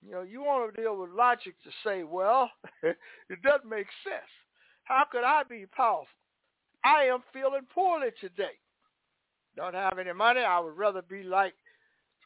You 0.06 0.12
know, 0.12 0.22
you 0.22 0.42
want 0.42 0.74
to 0.74 0.82
deal 0.82 0.98
with 0.98 1.10
logic 1.12 1.56
to 1.64 1.72
say, 1.84 2.04
well, 2.04 2.50
it 2.84 3.42
doesn't 3.44 3.70
make 3.70 3.88
sense. 4.04 4.32
How 4.84 5.04
could 5.12 5.26
I 5.26 5.44
be 5.44 5.66
powerful? 5.76 6.08
I 6.84 7.04
am 7.06 7.20
feeling 7.34 7.68
poorly 7.74 8.10
today. 8.20 8.58
Don't 9.56 9.74
have 9.74 10.00
any 10.00 10.14
money. 10.14 10.42
I 10.42 10.60
would 10.60 10.78
rather 10.78 11.02
be 11.02 11.24
like 11.24 11.54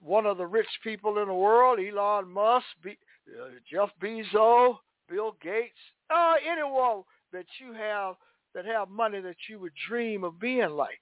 one 0.01 0.25
of 0.25 0.37
the 0.37 0.45
rich 0.45 0.67
people 0.83 1.19
in 1.19 1.27
the 1.27 1.33
world, 1.33 1.79
Elon 1.79 2.29
Musk, 2.29 2.65
be, 2.83 2.97
uh, 3.29 3.49
Jeff 3.69 3.89
Bezos, 4.01 4.77
Bill 5.09 5.35
Gates, 5.41 5.73
uh, 6.09 6.35
anyone 6.49 7.03
that 7.31 7.45
you 7.59 7.73
have 7.73 8.15
that 8.53 8.65
have 8.65 8.89
money 8.89 9.19
that 9.19 9.35
you 9.49 9.59
would 9.59 9.73
dream 9.87 10.23
of 10.23 10.39
being 10.39 10.69
like 10.69 11.01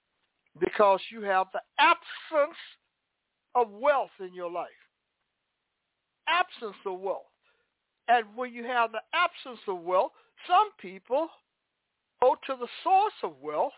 because 0.58 1.00
you 1.10 1.22
have 1.22 1.46
the 1.52 1.60
absence 1.78 2.56
of 3.54 3.70
wealth 3.70 4.10
in 4.20 4.34
your 4.34 4.50
life. 4.50 4.68
Absence 6.26 6.76
of 6.86 6.98
wealth. 6.98 7.22
And 8.08 8.24
when 8.34 8.52
you 8.52 8.64
have 8.64 8.92
the 8.92 9.02
absence 9.14 9.60
of 9.68 9.80
wealth, 9.80 10.12
some 10.48 10.70
people 10.78 11.28
go 12.24 12.36
to 12.46 12.58
the 12.58 12.68
source 12.82 13.12
of 13.22 13.32
wealth 13.42 13.72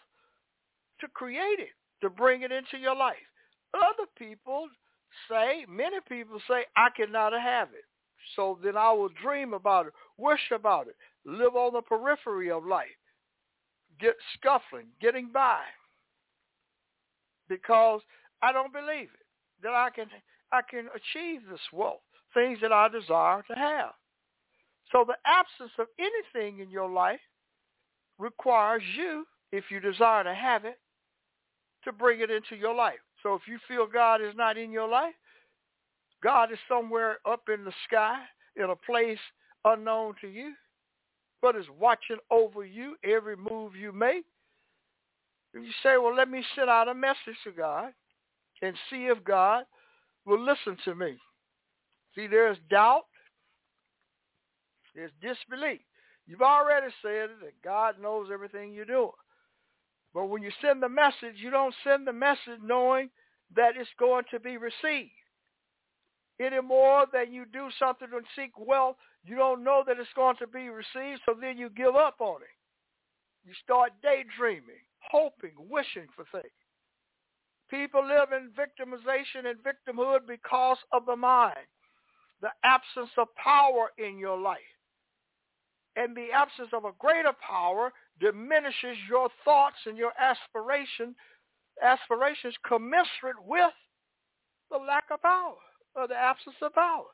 to 1.01 1.09
create 1.09 1.59
it, 1.59 1.75
to 2.01 2.09
bring 2.09 2.43
it 2.43 2.53
into 2.53 2.79
your 2.81 2.95
life. 2.95 3.17
Other 3.75 4.09
people 4.17 4.69
say, 5.29 5.67
many 5.69 5.97
people 6.09 6.41
say, 6.49 6.65
I 6.77 6.89
cannot 6.97 7.33
have 7.33 7.69
it. 7.69 7.85
So 8.35 8.59
then 8.63 8.77
I 8.77 8.93
will 8.93 9.11
dream 9.23 9.53
about 9.53 9.87
it, 9.87 9.93
wish 10.17 10.51
about 10.55 10.87
it, 10.87 10.97
live 11.25 11.55
on 11.55 11.73
the 11.73 11.83
periphery 11.83 12.51
of 12.51 12.65
life, 12.65 12.87
get 14.01 14.15
scuffling, 14.35 14.87
getting 15.01 15.31
by. 15.33 15.61
Because 17.49 18.01
I 18.43 18.53
don't 18.53 18.73
believe 18.73 19.09
it, 19.15 19.27
that 19.63 19.73
I 19.73 19.91
can 19.95 20.07
I 20.53 20.61
can 20.69 20.87
achieve 20.95 21.43
this 21.51 21.61
wealth, 21.73 22.01
things 22.35 22.59
that 22.63 22.73
I 22.73 22.89
desire 22.89 23.43
to 23.49 23.55
have. 23.55 23.93
So 24.93 25.05
the 25.07 25.17
absence 25.25 25.73
of 25.79 25.87
anything 25.99 26.61
in 26.61 26.71
your 26.71 26.91
life 26.91 27.21
requires 28.19 28.83
you, 28.97 29.27
if 29.53 29.65
you 29.71 29.81
desire 29.81 30.25
to 30.25 30.35
have 30.35 30.65
it, 30.65 30.79
to 31.85 31.93
bring 31.93 32.21
it 32.21 32.31
into 32.31 32.57
your 32.57 32.75
life. 32.75 32.99
So 33.23 33.35
if 33.35 33.43
you 33.49 33.59
feel 33.69 33.87
God 33.87 34.21
is 34.21 34.35
not 34.37 34.57
in 34.57 34.71
your 34.71 34.89
life, 34.89 35.15
God 36.23 36.51
is 36.53 36.59
somewhere 36.69 37.19
up 37.29 37.43
in 37.53 37.65
the 37.65 37.73
sky 37.87 38.17
in 38.57 38.71
a 38.71 38.77
place 38.77 39.19
unknown 39.65 40.15
to 40.21 40.29
you, 40.29 40.53
but 41.43 41.57
is 41.57 41.67
watching 41.79 42.17
over 42.31 42.65
you 42.65 42.97
every 43.05 43.37
move 43.37 43.77
you 43.77 43.93
make. 43.93 44.25
If 45.55 45.65
you 45.65 45.73
say, 45.83 45.97
well, 45.99 46.15
let 46.15 46.31
me 46.31 46.43
send 46.55 46.69
out 46.69 46.89
a 46.89 46.95
message 46.95 47.37
to 47.45 47.53
God 47.53 47.93
and 48.63 48.75
see 48.91 49.07
if 49.07 49.23
God 49.25 49.65
will 50.25 50.41
listen 50.41 50.77
to 50.85 50.95
me. 50.95 51.17
See, 52.15 52.27
there's 52.27 52.59
doubt. 52.71 53.05
There's 54.95 55.13
disbelief. 55.21 55.81
You've 56.27 56.43
already 56.43 56.93
said 57.03 57.31
that 57.43 57.63
God 57.63 57.97
knows 58.01 58.29
everything 58.33 58.73
you're 58.73 58.85
doing. 58.85 59.11
But 60.13 60.27
when 60.27 60.43
you 60.43 60.51
send 60.61 60.83
the 60.83 60.89
message, 60.89 61.37
you 61.37 61.51
don't 61.51 61.75
send 61.85 62.07
the 62.07 62.13
message 62.13 62.61
knowing 62.63 63.11
that 63.55 63.77
it's 63.77 63.91
going 63.99 64.25
to 64.31 64.41
be 64.41 64.57
received. 64.57 65.11
Any 66.41 66.61
more 66.61 67.07
than 67.13 67.33
you 67.33 67.45
do 67.51 67.69
something 67.79 68.09
to 68.09 68.21
seek 68.35 68.53
wealth, 68.59 68.97
you 69.25 69.37
don't 69.37 69.63
know 69.63 69.85
that 69.87 69.99
it's 69.99 70.09
going 70.15 70.37
to 70.39 70.47
be 70.47 70.69
received, 70.69 71.21
so 71.25 71.35
then 71.41 71.57
you 71.57 71.71
give 71.71 71.95
up 71.95 72.17
on 72.21 72.43
it. 72.43 72.57
You 73.47 73.53
start 73.63 73.93
daydreaming, 74.03 74.83
hoping, 75.01 75.53
wishing 75.57 76.09
for 76.15 76.25
things. 76.33 76.53
People 77.71 78.07
live 78.07 78.29
in 78.33 78.51
victimization 78.51 79.49
and 79.49 79.59
victimhood 79.63 80.27
because 80.27 80.79
of 80.93 81.07
the 81.07 81.17
mind, 81.17 81.57
the 82.43 82.51
absence 82.65 83.11
of 83.17 83.29
power 83.37 83.91
in 83.99 84.19
your 84.19 84.39
life 84.39 84.76
and 85.97 86.15
the 86.15 86.29
absence 86.33 86.69
of 86.73 86.85
a 86.85 86.93
greater 86.99 87.33
power 87.47 87.93
diminishes 88.21 88.97
your 89.09 89.29
thoughts 89.45 89.77
and 89.87 89.97
your 89.97 90.13
aspiration, 90.21 91.15
aspirations 91.83 92.55
commensurate 92.67 93.41
with 93.45 93.73
the 94.71 94.77
lack 94.77 95.05
of 95.11 95.23
power 95.23 95.55
or 95.95 96.07
the 96.07 96.15
absence 96.15 96.57
of 96.63 96.75
power. 96.75 97.05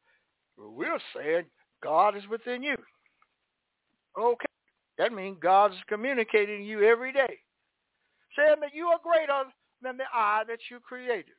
We're 0.59 0.99
saying 1.17 1.45
God 1.83 2.17
is 2.17 2.27
within 2.29 2.63
you. 2.63 2.77
Okay. 4.19 4.47
That 4.99 5.13
means 5.13 5.39
God 5.41 5.73
is 5.73 5.79
communicating 5.89 6.59
to 6.59 6.65
you 6.65 6.83
every 6.83 7.13
day. 7.13 7.39
Saying 8.37 8.61
that 8.61 8.75
you 8.75 8.87
are 8.87 8.99
greater 9.03 9.45
than 9.83 9.97
the 9.97 10.05
I 10.13 10.43
that 10.49 10.59
you 10.71 10.81
created. 10.81 11.35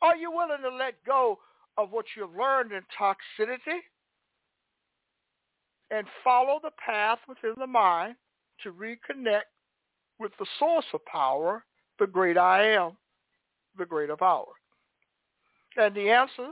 Are 0.00 0.16
you 0.16 0.30
willing 0.30 0.62
to 0.62 0.74
let 0.74 0.94
go 1.06 1.38
of 1.76 1.90
what 1.90 2.06
you've 2.16 2.34
learned 2.36 2.72
in 2.72 2.82
toxicity? 2.98 3.80
And 5.90 6.06
follow 6.22 6.60
the 6.62 6.70
path 6.84 7.18
within 7.28 7.54
the 7.58 7.66
mind 7.66 8.16
to 8.62 8.72
reconnect 8.72 9.42
with 10.18 10.32
the 10.38 10.46
source 10.58 10.84
of 10.92 11.04
power, 11.06 11.64
the 11.98 12.06
great 12.06 12.38
I 12.38 12.74
am, 12.74 12.92
the 13.76 13.86
greater 13.86 14.16
power. 14.16 14.52
And 15.76 15.94
the 15.94 16.10
answer 16.10 16.50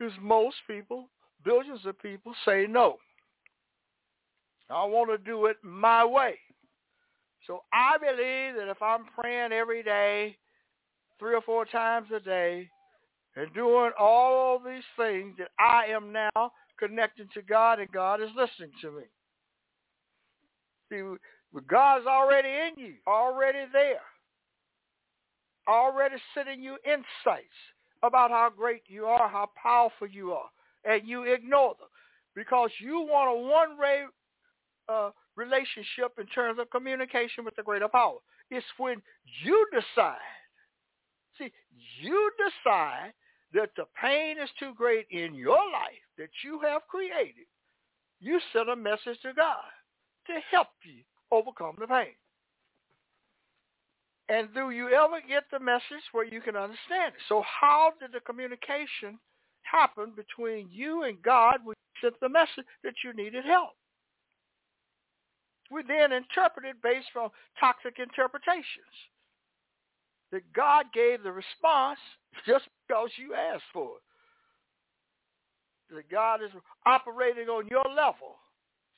is 0.00 0.12
most 0.20 0.56
people, 0.66 1.08
billions 1.44 1.84
of 1.86 1.98
people 2.00 2.34
say 2.44 2.66
no. 2.68 2.96
I 4.68 4.84
want 4.84 5.10
to 5.10 5.18
do 5.18 5.46
it 5.46 5.56
my 5.62 6.04
way. 6.04 6.38
So 7.46 7.62
I 7.72 7.96
believe 7.98 8.54
that 8.56 8.70
if 8.70 8.80
I'm 8.82 9.06
praying 9.18 9.52
every 9.52 9.82
day, 9.82 10.36
three 11.18 11.34
or 11.34 11.40
four 11.42 11.64
times 11.64 12.08
a 12.14 12.20
day, 12.20 12.68
and 13.36 13.52
doing 13.54 13.90
all 13.98 14.58
these 14.58 14.84
things 14.96 15.36
that 15.38 15.50
I 15.58 15.86
am 15.86 16.12
now 16.12 16.52
connected 16.80 17.30
to 17.34 17.42
God 17.42 17.78
and 17.78 17.92
God 17.92 18.20
is 18.20 18.30
listening 18.34 18.72
to 18.80 18.90
me. 18.90 19.02
See, 20.90 21.60
God's 21.68 22.06
already 22.06 22.48
in 22.48 22.84
you, 22.84 22.94
already 23.06 23.66
there, 23.72 24.00
already 25.68 26.16
sending 26.34 26.62
you 26.62 26.76
insights 26.84 27.46
about 28.02 28.30
how 28.30 28.50
great 28.56 28.82
you 28.86 29.04
are, 29.04 29.28
how 29.28 29.48
powerful 29.62 30.08
you 30.08 30.32
are, 30.32 30.48
and 30.84 31.06
you 31.06 31.24
ignore 31.24 31.74
them 31.78 31.88
because 32.34 32.70
you 32.80 33.00
want 33.00 33.30
a 33.30 33.48
one-way 33.48 34.04
uh, 34.88 35.10
relationship 35.36 36.18
in 36.18 36.26
terms 36.26 36.58
of 36.58 36.70
communication 36.70 37.44
with 37.44 37.54
the 37.56 37.62
greater 37.62 37.88
power. 37.88 38.18
It's 38.50 38.66
when 38.78 39.02
you 39.44 39.66
decide, 39.72 40.16
see, 41.38 41.52
you 42.00 42.30
decide 42.38 43.12
that 43.52 43.70
the 43.76 43.84
pain 44.00 44.36
is 44.38 44.50
too 44.58 44.72
great 44.76 45.06
in 45.10 45.34
your 45.34 45.58
life 45.72 46.04
that 46.18 46.30
you 46.44 46.60
have 46.60 46.82
created, 46.88 47.46
you 48.20 48.38
send 48.52 48.68
a 48.68 48.76
message 48.76 49.20
to 49.22 49.32
God 49.34 49.70
to 50.26 50.34
help 50.50 50.68
you 50.84 51.02
overcome 51.32 51.76
the 51.78 51.86
pain. 51.86 52.14
And 54.28 54.48
do 54.54 54.70
you 54.70 54.88
ever 54.90 55.20
get 55.26 55.44
the 55.50 55.58
message 55.58 56.06
where 56.12 56.24
you 56.24 56.40
can 56.40 56.54
understand 56.54 57.14
it? 57.14 57.22
So 57.28 57.42
how 57.42 57.92
did 57.98 58.12
the 58.12 58.20
communication 58.20 59.18
happen 59.62 60.12
between 60.14 60.68
you 60.70 61.02
and 61.02 61.20
God 61.22 61.58
when 61.64 61.74
you 61.74 62.08
sent 62.08 62.20
the 62.20 62.28
message 62.28 62.64
that 62.84 62.94
you 63.02 63.12
needed 63.12 63.44
help? 63.44 63.70
We 65.70 65.82
then 65.82 66.12
interpreted 66.12 66.76
based 66.82 67.14
on 67.18 67.30
toxic 67.58 67.98
interpretations. 67.98 68.94
That 70.32 70.42
God 70.52 70.86
gave 70.94 71.22
the 71.22 71.32
response 71.32 71.98
just 72.46 72.64
because 72.86 73.10
you 73.18 73.34
asked 73.34 73.66
for 73.72 73.96
it 73.96 74.02
that 75.94 76.10
God 76.10 76.42
is 76.42 76.50
operating 76.86 77.48
on 77.48 77.66
your 77.68 77.84
level. 77.84 78.38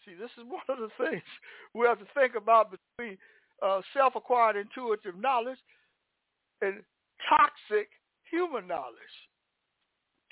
See, 0.05 0.15
this 0.15 0.31
is 0.39 0.45
one 0.49 0.63
of 0.69 0.79
the 0.79 1.05
things 1.05 1.23
we 1.75 1.87
have 1.87 1.99
to 1.99 2.07
think 2.15 2.35
about 2.35 2.71
between 2.71 3.19
uh, 3.63 3.81
self-acquired 3.95 4.57
intuitive 4.57 5.19
knowledge 5.19 5.59
and 6.61 6.83
toxic 7.29 7.89
human 8.31 8.67
knowledge. 8.67 9.17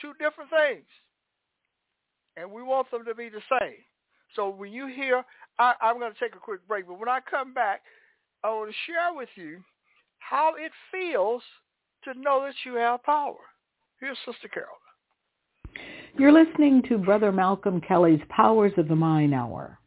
Two 0.00 0.12
different 0.18 0.50
things. 0.50 0.86
And 2.36 2.50
we 2.50 2.62
want 2.62 2.90
them 2.90 3.04
to 3.04 3.14
be 3.14 3.28
the 3.28 3.42
same. 3.60 3.76
So 4.34 4.48
when 4.48 4.72
you 4.72 4.86
hear, 4.86 5.24
I, 5.58 5.74
I'm 5.82 5.98
going 5.98 6.12
to 6.12 6.18
take 6.18 6.34
a 6.34 6.38
quick 6.38 6.66
break, 6.66 6.86
but 6.86 6.98
when 6.98 7.08
I 7.08 7.18
come 7.28 7.52
back, 7.52 7.82
I 8.42 8.50
want 8.50 8.70
to 8.70 8.76
share 8.86 9.12
with 9.14 9.28
you 9.34 9.60
how 10.20 10.54
it 10.58 10.72
feels 10.92 11.42
to 12.04 12.18
know 12.18 12.44
that 12.44 12.54
you 12.64 12.76
have 12.76 13.02
power. 13.02 13.36
Here's 14.00 14.18
Sister 14.24 14.48
Carol. 14.48 14.68
You're 16.18 16.32
listening 16.32 16.82
to 16.88 16.98
Brother 16.98 17.32
Malcolm 17.32 17.80
Kelly's 17.80 18.20
Powers 18.28 18.72
of 18.76 18.88
the 18.88 18.96
Mind 18.96 19.34
Hour, 19.34 19.78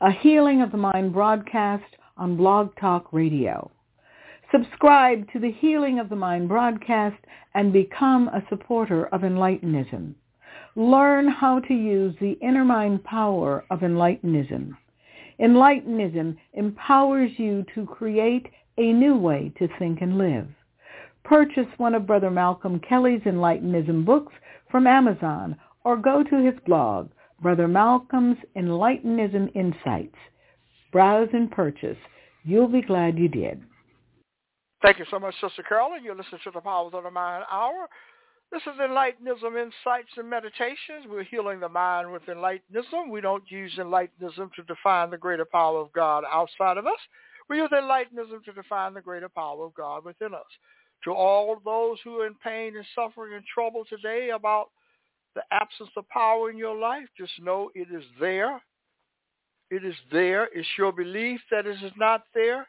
a 0.00 0.10
Healing 0.10 0.62
of 0.62 0.70
the 0.70 0.78
Mind 0.78 1.12
broadcast 1.12 1.84
on 2.16 2.36
Blog 2.36 2.74
Talk 2.76 3.12
Radio. 3.12 3.70
Subscribe 4.52 5.30
to 5.32 5.40
the 5.40 5.50
Healing 5.52 5.98
of 5.98 6.08
the 6.08 6.16
Mind 6.16 6.48
broadcast 6.48 7.16
and 7.54 7.72
become 7.72 8.28
a 8.28 8.44
supporter 8.48 9.06
of 9.06 9.22
Enlightenism. 9.22 10.14
learn 10.76 11.28
how 11.28 11.60
to 11.60 11.74
use 11.74 12.14
the 12.20 12.32
inner 12.42 12.64
mind 12.64 13.02
power 13.04 13.64
of 13.70 13.80
Enlightenism. 13.80 14.76
Enlightenism 15.40 16.36
empowers 16.54 17.30
you 17.36 17.64
to 17.74 17.86
create 17.86 18.46
a 18.78 18.92
new 18.92 19.16
way 19.16 19.52
to 19.58 19.68
think 19.78 20.00
and 20.00 20.18
live. 20.18 20.46
Purchase 21.24 21.66
one 21.78 21.94
of 21.94 22.06
Brother 22.06 22.30
Malcolm 22.30 22.80
Kelly's 22.80 23.22
Enlightenism 23.22 24.04
books 24.04 24.32
from 24.70 24.86
Amazon 24.86 25.56
or 25.84 25.96
go 25.96 26.22
to 26.22 26.44
his 26.44 26.58
blog, 26.66 27.10
Brother 27.40 27.68
Malcolm's 27.68 28.38
Enlightenism 28.56 29.54
Insights. 29.54 30.16
Browse 30.92 31.28
and 31.32 31.50
purchase. 31.50 31.98
You'll 32.44 32.68
be 32.68 32.82
glad 32.82 33.18
you 33.18 33.28
did. 33.28 33.62
Thank 34.82 34.98
you 34.98 35.06
so 35.10 35.18
much, 35.18 35.34
Sister 35.40 35.62
Carolyn. 35.62 36.04
You're 36.04 36.14
listening 36.14 36.40
to 36.44 36.50
the 36.50 36.60
Powers 36.60 36.92
of 36.94 37.04
the 37.04 37.10
Mind 37.10 37.44
Hour. 37.50 37.88
This 38.52 38.62
is 38.62 38.78
Enlightenism 38.78 39.60
Insights 39.60 40.10
and 40.16 40.28
Meditations. 40.28 41.06
We're 41.08 41.24
healing 41.24 41.58
the 41.58 41.68
mind 41.68 42.12
with 42.12 42.22
Enlightenism. 42.26 43.10
We 43.10 43.20
don't 43.20 43.42
use 43.50 43.72
Enlightenism 43.78 44.52
to 44.52 44.62
define 44.68 45.10
the 45.10 45.16
greater 45.16 45.46
power 45.46 45.80
of 45.80 45.92
God 45.92 46.24
outside 46.30 46.76
of 46.76 46.86
us. 46.86 46.98
We 47.48 47.58
use 47.58 47.70
Enlightenism 47.72 48.44
to 48.44 48.52
define 48.52 48.94
the 48.94 49.00
greater 49.00 49.28
power 49.28 49.64
of 49.64 49.74
God 49.74 50.04
within 50.04 50.34
us. 50.34 50.42
To 51.04 51.12
all 51.12 51.60
those 51.64 51.98
who 52.02 52.20
are 52.20 52.26
in 52.26 52.34
pain 52.42 52.76
and 52.76 52.86
suffering 52.94 53.34
and 53.34 53.44
trouble 53.52 53.84
today 53.88 54.30
about 54.30 54.70
the 55.34 55.42
absence 55.50 55.90
of 55.96 56.08
power 56.08 56.50
in 56.50 56.56
your 56.56 56.76
life, 56.76 57.04
just 57.18 57.32
know 57.42 57.70
it 57.74 57.88
is 57.94 58.04
there. 58.18 58.62
It 59.70 59.84
is 59.84 59.96
there. 60.10 60.48
It's 60.54 60.68
your 60.78 60.92
belief 60.92 61.40
that 61.50 61.66
it 61.66 61.82
is 61.82 61.92
not 61.96 62.22
there. 62.34 62.66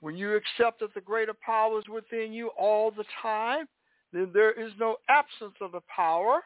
When 0.00 0.16
you 0.16 0.34
accept 0.34 0.80
that 0.80 0.94
the 0.94 1.00
greater 1.00 1.34
power 1.44 1.78
is 1.78 1.88
within 1.88 2.32
you 2.32 2.48
all 2.58 2.90
the 2.90 3.04
time, 3.22 3.66
then 4.12 4.30
there 4.32 4.52
is 4.52 4.72
no 4.78 4.96
absence 5.08 5.54
of 5.60 5.72
the 5.72 5.80
power, 5.94 6.42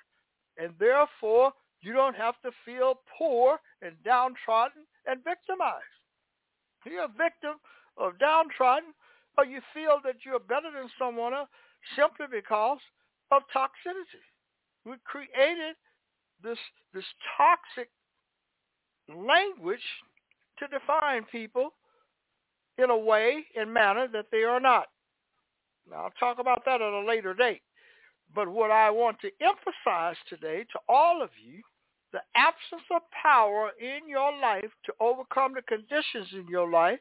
and 0.58 0.72
therefore 0.78 1.52
you 1.80 1.92
don't 1.92 2.16
have 2.16 2.34
to 2.42 2.50
feel 2.64 3.00
poor 3.18 3.58
and 3.82 3.94
downtrodden 4.04 4.82
and 5.06 5.22
victimized. 5.24 5.82
You're 6.84 7.04
a 7.04 7.08
victim 7.08 7.54
of 7.96 8.18
downtrodden, 8.18 8.94
or 9.38 9.44
you 9.44 9.60
feel 9.74 10.00
that 10.04 10.16
you're 10.24 10.40
better 10.40 10.70
than 10.74 10.88
someone 10.98 11.34
else 11.34 11.48
simply 11.96 12.26
because 12.30 12.78
of 13.30 13.42
toxicity. 13.54 14.24
We 14.84 14.94
created 15.04 15.76
this 16.42 16.58
this 16.92 17.04
toxic 17.36 17.88
language 19.08 19.80
to 20.58 20.66
define 20.68 21.24
people 21.30 21.70
in 22.78 22.90
a 22.90 22.96
way 22.96 23.44
and 23.56 23.72
manner 23.72 24.08
that 24.12 24.26
they 24.30 24.44
are 24.44 24.60
not. 24.60 24.86
Now, 25.90 26.04
I'll 26.04 26.10
talk 26.18 26.38
about 26.38 26.64
that 26.64 26.80
at 26.80 26.92
a 26.92 27.04
later 27.04 27.34
date. 27.34 27.62
But 28.34 28.48
what 28.48 28.70
I 28.70 28.90
want 28.90 29.18
to 29.20 29.30
emphasize 29.40 30.16
today 30.28 30.64
to 30.72 30.78
all 30.88 31.22
of 31.22 31.30
you, 31.42 31.62
the 32.12 32.20
absence 32.36 32.82
of 32.94 33.02
power 33.10 33.70
in 33.80 34.08
your 34.08 34.36
life 34.38 34.70
to 34.84 34.92
overcome 35.00 35.54
the 35.54 35.62
conditions 35.62 36.28
in 36.32 36.46
your 36.48 36.70
life 36.70 37.00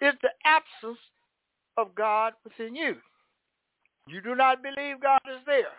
is 0.00 0.14
the 0.22 0.30
absence 0.44 0.98
of 1.76 1.94
God 1.94 2.34
within 2.44 2.74
you. 2.76 2.96
You 4.06 4.20
do 4.20 4.34
not 4.34 4.62
believe 4.62 5.00
God 5.00 5.20
is 5.26 5.40
there 5.46 5.78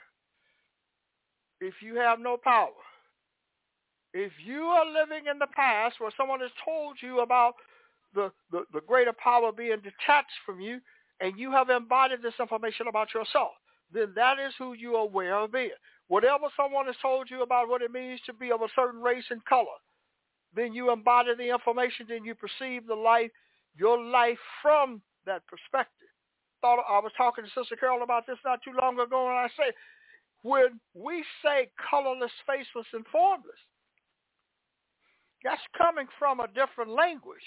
if 1.62 1.75
you 1.82 1.95
have 1.95 2.19
no 2.19 2.38
power. 2.38 2.69
If 4.13 4.32
you 4.43 4.62
are 4.63 4.86
living 4.86 5.28
in 5.30 5.39
the 5.39 5.47
past 5.47 5.99
where 5.99 6.12
someone 6.17 6.39
has 6.39 6.51
told 6.63 6.97
you 7.01 7.19
about 7.19 7.56
the, 8.13 8.32
the, 8.51 8.63
the 8.73 8.82
greater 8.82 9.13
power 9.13 9.51
being 9.51 9.78
detached 9.78 10.39
from 10.45 10.60
you 10.60 10.80
and 11.19 11.38
you 11.38 11.51
have 11.51 11.69
embodied 11.69 12.21
this 12.21 12.34
information 12.39 12.88
about 12.88 13.13
yourself, 13.13 13.51
then 13.95 14.13
that 14.15 14.39
is 14.39 14.53
who 14.58 14.73
you 14.73 14.95
are 14.95 15.03
aware 15.03 15.36
of 15.36 15.53
being. 15.53 15.69
Whatever 16.08 16.47
someone 16.55 16.86
has 16.86 16.95
told 17.01 17.29
you 17.31 17.41
about 17.41 17.69
what 17.69 17.81
it 17.81 17.91
means 17.91 18.19
to 18.25 18.34
be 18.34 18.51
of 18.51 18.62
a 18.62 18.67
certain 18.75 19.01
race 19.01 19.25
and 19.29 19.43
color, 19.45 19.79
then 20.55 20.73
you 20.73 20.91
embody 20.91 21.36
the 21.36 21.49
information, 21.49 22.05
then 22.08 22.23
you 22.25 22.36
perceive 22.36 22.88
the 22.88 22.95
life, 22.95 23.31
your 23.77 24.01
life 24.01 24.38
from 24.62 25.01
that 25.25 25.41
perspective. 25.47 26.08
Thought 26.62 26.86
I 26.89 26.99
was 26.99 27.12
talking 27.17 27.43
to 27.43 27.49
Sister 27.60 27.75
Carol 27.75 28.03
about 28.03 28.27
this 28.27 28.38
not 28.45 28.62
too 28.63 28.73
long 28.79 28.99
ago, 28.99 29.27
and 29.29 29.38
I 29.38 29.47
say, 29.58 29.73
when 30.43 30.79
we 30.93 31.23
say 31.43 31.69
colorless, 31.89 32.31
faceless, 32.45 32.88
and 32.93 33.05
formless, 33.12 33.58
that's 35.43 35.62
coming 35.77 36.08
from 36.17 36.39
a 36.39 36.47
different 36.47 36.91
language 36.91 37.38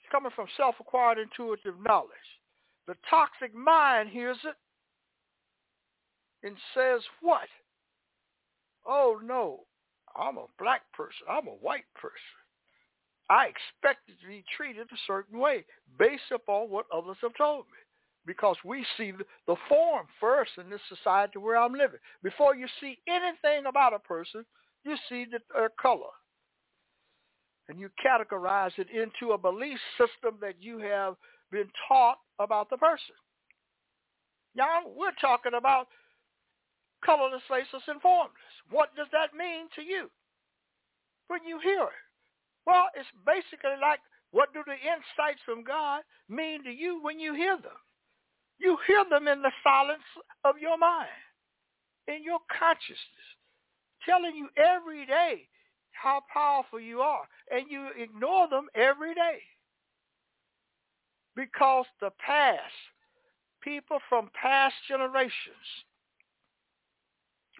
It's 0.00 0.10
coming 0.10 0.32
from 0.34 0.46
self-acquired 0.56 1.18
intuitive 1.18 1.74
knowledge. 1.84 2.10
The 2.86 2.94
toxic 3.10 3.54
mind 3.54 4.08
hears 4.08 4.38
it 4.44 4.54
and 6.42 6.56
says, 6.74 7.00
what? 7.20 7.48
Oh, 8.86 9.20
no, 9.24 9.60
I'm 10.16 10.38
a 10.38 10.46
black 10.58 10.82
person. 10.92 11.26
I'm 11.28 11.46
a 11.46 11.58
white 11.60 11.88
person. 11.94 12.14
I 13.30 13.46
expected 13.46 14.16
to 14.22 14.28
be 14.28 14.44
treated 14.56 14.86
a 14.90 15.06
certain 15.06 15.38
way 15.38 15.64
based 15.98 16.32
upon 16.34 16.70
what 16.70 16.86
others 16.92 17.18
have 17.22 17.36
told 17.36 17.66
me 17.66 17.78
because 18.26 18.56
we 18.64 18.84
see 18.96 19.12
the 19.46 19.56
form 19.68 20.06
first 20.20 20.52
in 20.58 20.70
this 20.70 20.80
society 20.88 21.38
where 21.38 21.56
I'm 21.56 21.72
living. 21.72 22.00
Before 22.22 22.54
you 22.54 22.66
see 22.80 22.98
anything 23.08 23.66
about 23.66 23.94
a 23.94 23.98
person, 23.98 24.44
you 24.84 24.96
see 25.08 25.26
their 25.54 25.70
color 25.80 26.12
and 27.68 27.78
you 27.78 27.90
categorize 28.04 28.72
it 28.78 28.88
into 28.90 29.32
a 29.32 29.38
belief 29.38 29.78
system 29.98 30.38
that 30.40 30.54
you 30.60 30.78
have 30.78 31.16
been 31.50 31.68
taught 31.86 32.18
about 32.38 32.70
the 32.70 32.76
person. 32.76 33.14
Now, 34.54 34.80
we're 34.96 35.12
talking 35.20 35.52
about 35.56 35.88
colorless, 37.04 37.42
faceless, 37.48 37.86
and 37.88 38.00
formless. 38.00 38.54
What 38.70 38.94
does 38.96 39.08
that 39.12 39.36
mean 39.36 39.68
to 39.76 39.82
you 39.82 40.10
when 41.28 41.44
you 41.46 41.58
hear 41.60 41.82
it? 41.82 42.04
Well, 42.66 42.86
it's 42.94 43.08
basically 43.24 43.78
like 43.80 44.00
what 44.30 44.52
do 44.52 44.60
the 44.66 44.76
insights 44.76 45.40
from 45.44 45.64
God 45.64 46.02
mean 46.28 46.62
to 46.64 46.70
you 46.70 47.00
when 47.02 47.18
you 47.18 47.34
hear 47.34 47.56
them? 47.56 47.80
You 48.58 48.76
hear 48.86 49.04
them 49.08 49.28
in 49.28 49.40
the 49.42 49.52
silence 49.62 50.02
of 50.44 50.58
your 50.60 50.76
mind, 50.76 51.08
in 52.08 52.22
your 52.22 52.40
consciousness, 52.58 53.28
telling 54.04 54.34
you 54.34 54.48
every 54.56 55.06
day 55.06 55.48
how 55.92 56.22
powerful 56.32 56.80
you 56.80 57.00
are. 57.00 57.24
And 57.50 57.70
you 57.70 57.88
ignore 57.96 58.48
them 58.48 58.68
every 58.74 59.14
day. 59.14 59.40
Because 61.34 61.86
the 62.00 62.10
past, 62.18 62.60
people 63.62 63.98
from 64.08 64.30
past 64.40 64.74
generations, 64.88 65.30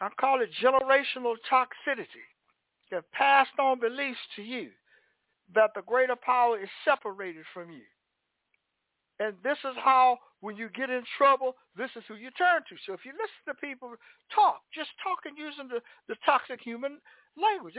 I 0.00 0.08
call 0.20 0.40
it 0.40 0.50
generational 0.62 1.34
toxicity, 1.50 2.26
They've 2.90 3.12
passed 3.12 3.58
on 3.58 3.80
beliefs 3.80 4.20
to 4.36 4.42
you 4.42 4.70
that 5.54 5.70
the 5.74 5.82
greater 5.82 6.16
power 6.16 6.58
is 6.58 6.68
separated 6.84 7.44
from 7.52 7.70
you. 7.70 7.84
And 9.20 9.34
this 9.42 9.58
is 9.64 9.76
how, 9.82 10.18
when 10.40 10.56
you 10.56 10.68
get 10.68 10.90
in 10.90 11.02
trouble, 11.16 11.56
this 11.76 11.90
is 11.96 12.04
who 12.06 12.14
you 12.14 12.30
turn 12.32 12.62
to. 12.68 12.76
So 12.86 12.92
if 12.92 13.04
you 13.04 13.12
listen 13.12 13.42
to 13.48 13.54
people 13.54 13.90
talk, 14.34 14.62
just 14.74 14.90
talking 15.02 15.36
using 15.36 15.68
the, 15.68 15.80
the 16.08 16.14
toxic 16.24 16.60
human 16.60 16.98
language. 17.36 17.74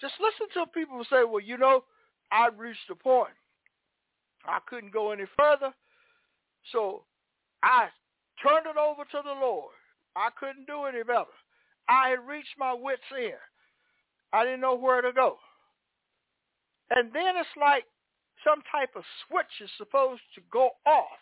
Just 0.00 0.14
listen 0.20 0.46
to 0.54 0.70
people 0.72 1.02
say, 1.10 1.24
well, 1.24 1.40
you 1.40 1.58
know, 1.58 1.84
I 2.30 2.48
reached 2.56 2.88
a 2.90 2.94
point. 2.94 3.34
I 4.46 4.58
couldn't 4.68 4.92
go 4.92 5.10
any 5.10 5.24
further. 5.36 5.74
So 6.72 7.02
I 7.62 7.88
turned 8.42 8.66
it 8.66 8.76
over 8.78 9.02
to 9.02 9.20
the 9.24 9.34
Lord. 9.40 9.74
I 10.14 10.28
couldn't 10.38 10.66
do 10.66 10.84
any 10.84 11.02
better. 11.02 11.34
I 11.88 12.10
had 12.10 12.26
reached 12.26 12.56
my 12.58 12.74
wits' 12.74 13.02
end. 13.16 13.34
I 14.32 14.44
didn't 14.44 14.60
know 14.60 14.74
where 14.74 15.00
to 15.00 15.12
go. 15.12 15.38
And 16.90 17.12
then 17.12 17.36
it's 17.36 17.48
like 17.60 17.84
some 18.44 18.62
type 18.70 18.90
of 18.96 19.04
switch 19.26 19.46
is 19.62 19.70
supposed 19.76 20.22
to 20.34 20.40
go 20.52 20.70
off 20.84 21.18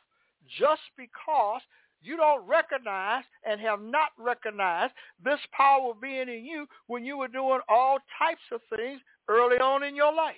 just 0.58 0.82
because 0.96 1.60
you 2.02 2.16
don't 2.16 2.46
recognize 2.46 3.24
and 3.48 3.60
have 3.60 3.80
not 3.80 4.10
recognized 4.18 4.92
this 5.24 5.40
power 5.52 5.92
being 6.00 6.28
in 6.28 6.44
you 6.44 6.66
when 6.86 7.04
you 7.04 7.16
were 7.16 7.28
doing 7.28 7.60
all 7.68 7.98
types 8.18 8.42
of 8.52 8.60
things 8.76 9.00
early 9.28 9.56
on 9.56 9.82
in 9.82 9.96
your 9.96 10.14
life. 10.14 10.34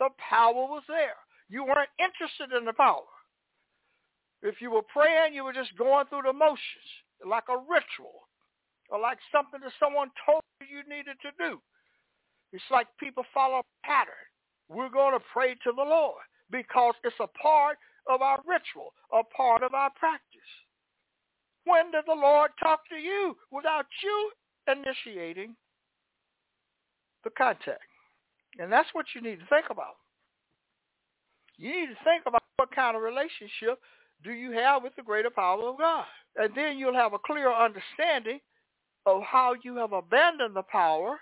The 0.00 0.08
power 0.18 0.54
was 0.54 0.82
there. 0.88 1.14
You 1.48 1.64
weren't 1.64 1.90
interested 2.00 2.56
in 2.56 2.64
the 2.64 2.72
power. 2.72 3.06
If 4.42 4.60
you 4.60 4.72
were 4.72 4.82
praying, 4.82 5.34
you 5.34 5.44
were 5.44 5.52
just 5.52 5.76
going 5.78 6.06
through 6.06 6.22
the 6.24 6.32
motions 6.32 6.90
like 7.24 7.44
a 7.48 7.56
ritual 7.56 8.26
or 8.92 9.00
like 9.00 9.16
something 9.32 9.58
that 9.64 9.72
someone 9.80 10.12
told 10.28 10.44
you 10.60 10.68
you 10.68 10.82
needed 10.84 11.16
to 11.24 11.32
do. 11.40 11.58
It's 12.52 12.70
like 12.70 12.86
people 13.00 13.24
follow 13.32 13.64
a 13.64 13.86
pattern. 13.86 14.28
We're 14.68 14.92
going 14.92 15.16
to 15.16 15.24
pray 15.32 15.54
to 15.64 15.72
the 15.74 15.82
Lord 15.82 16.20
because 16.50 16.94
it's 17.02 17.16
a 17.18 17.26
part 17.40 17.78
of 18.06 18.20
our 18.20 18.40
ritual, 18.46 18.92
a 19.10 19.24
part 19.24 19.62
of 19.62 19.72
our 19.72 19.90
practice. 19.96 20.52
When 21.64 21.90
did 21.90 22.04
the 22.06 22.14
Lord 22.14 22.50
talk 22.62 22.80
to 22.90 22.96
you 22.96 23.34
without 23.50 23.86
you 24.04 24.30
initiating 24.68 25.56
the 27.24 27.30
contact? 27.30 27.80
And 28.58 28.70
that's 28.70 28.88
what 28.92 29.06
you 29.14 29.22
need 29.22 29.40
to 29.40 29.46
think 29.46 29.66
about. 29.70 29.96
You 31.56 31.70
need 31.70 31.86
to 31.86 32.04
think 32.04 32.24
about 32.26 32.42
what 32.56 32.74
kind 32.74 32.96
of 32.96 33.02
relationship 33.02 33.80
do 34.22 34.32
you 34.32 34.52
have 34.52 34.82
with 34.82 34.94
the 34.96 35.02
greater 35.02 35.30
power 35.30 35.70
of 35.70 35.78
God. 35.78 36.04
And 36.36 36.52
then 36.54 36.76
you'll 36.76 36.94
have 36.94 37.14
a 37.14 37.18
clear 37.18 37.52
understanding 37.52 38.40
of 39.06 39.22
how 39.22 39.54
you 39.62 39.76
have 39.76 39.92
abandoned 39.92 40.54
the 40.54 40.62
power 40.62 41.18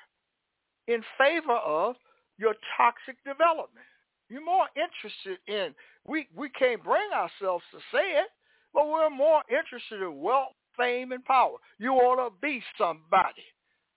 in 0.87 1.03
favor 1.19 1.57
of 1.57 1.97
your 2.39 2.55
toxic 2.77 3.17
development. 3.25 3.87
You're 4.29 4.45
more 4.45 4.67
interested 4.77 5.39
in, 5.47 5.75
we, 6.07 6.29
we 6.37 6.49
can't 6.51 6.83
bring 6.83 7.11
ourselves 7.13 7.65
to 7.73 7.79
say 7.93 8.19
it, 8.21 8.29
but 8.73 8.89
we're 8.89 9.11
more 9.11 9.43
interested 9.51 10.03
in 10.03 10.21
wealth, 10.21 10.55
fame, 10.77 11.13
and 11.13 11.25
power. 11.25 11.57
You 11.79 11.93
want 11.93 12.21
to 12.21 12.41
be 12.41 12.63
somebody. 12.79 13.45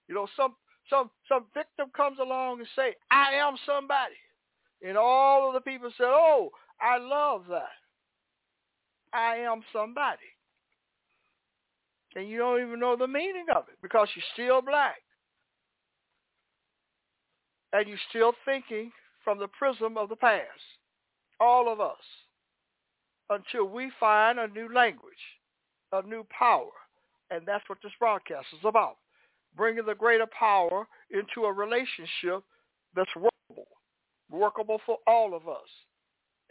You 0.08 0.16
know, 0.16 0.28
some, 0.36 0.56
some, 0.90 1.12
some 1.30 1.46
victim 1.54 1.90
comes 1.96 2.18
along 2.20 2.60
and 2.60 2.68
say, 2.76 2.96
I 3.12 3.34
am 3.36 3.56
somebody. 3.66 4.16
And 4.86 4.98
all 4.98 5.48
of 5.48 5.54
the 5.54 5.62
people 5.62 5.90
say, 5.92 6.06
oh, 6.06 6.50
I 6.82 6.98
love 6.98 7.44
that. 7.50 7.70
I 9.14 9.38
am 9.38 9.62
somebody. 9.72 10.33
And 12.16 12.30
you 12.30 12.38
don't 12.38 12.62
even 12.62 12.80
know 12.80 12.96
the 12.96 13.08
meaning 13.08 13.46
of 13.56 13.66
it 13.70 13.78
because 13.82 14.08
you're 14.16 14.24
still 14.34 14.62
black. 14.62 14.98
And 17.72 17.88
you're 17.88 17.98
still 18.10 18.34
thinking 18.46 18.92
from 19.24 19.40
the 19.40 19.48
prism 19.48 19.98
of 19.98 20.10
the 20.10 20.16
past. 20.16 20.46
All 21.40 21.72
of 21.72 21.80
us. 21.80 21.98
Until 23.30 23.66
we 23.66 23.92
find 24.00 24.38
a 24.38 24.48
new 24.48 24.72
language, 24.72 25.14
a 25.92 26.04
new 26.04 26.26
power. 26.38 26.70
And 27.32 27.46
that's 27.48 27.68
what 27.68 27.80
this 27.82 27.92
broadcast 28.00 28.46
is 28.54 28.60
about. 28.64 28.98
Bringing 29.56 29.86
the 29.86 29.96
greater 29.96 30.28
power 30.38 30.88
into 31.10 31.48
a 31.48 31.54
relationship 31.54 32.44
that's 32.96 33.16
workable. 33.16 33.68
Workable 34.30 34.82
for 34.86 34.98
all 35.08 35.36
of 35.36 35.48
us. 35.48 35.70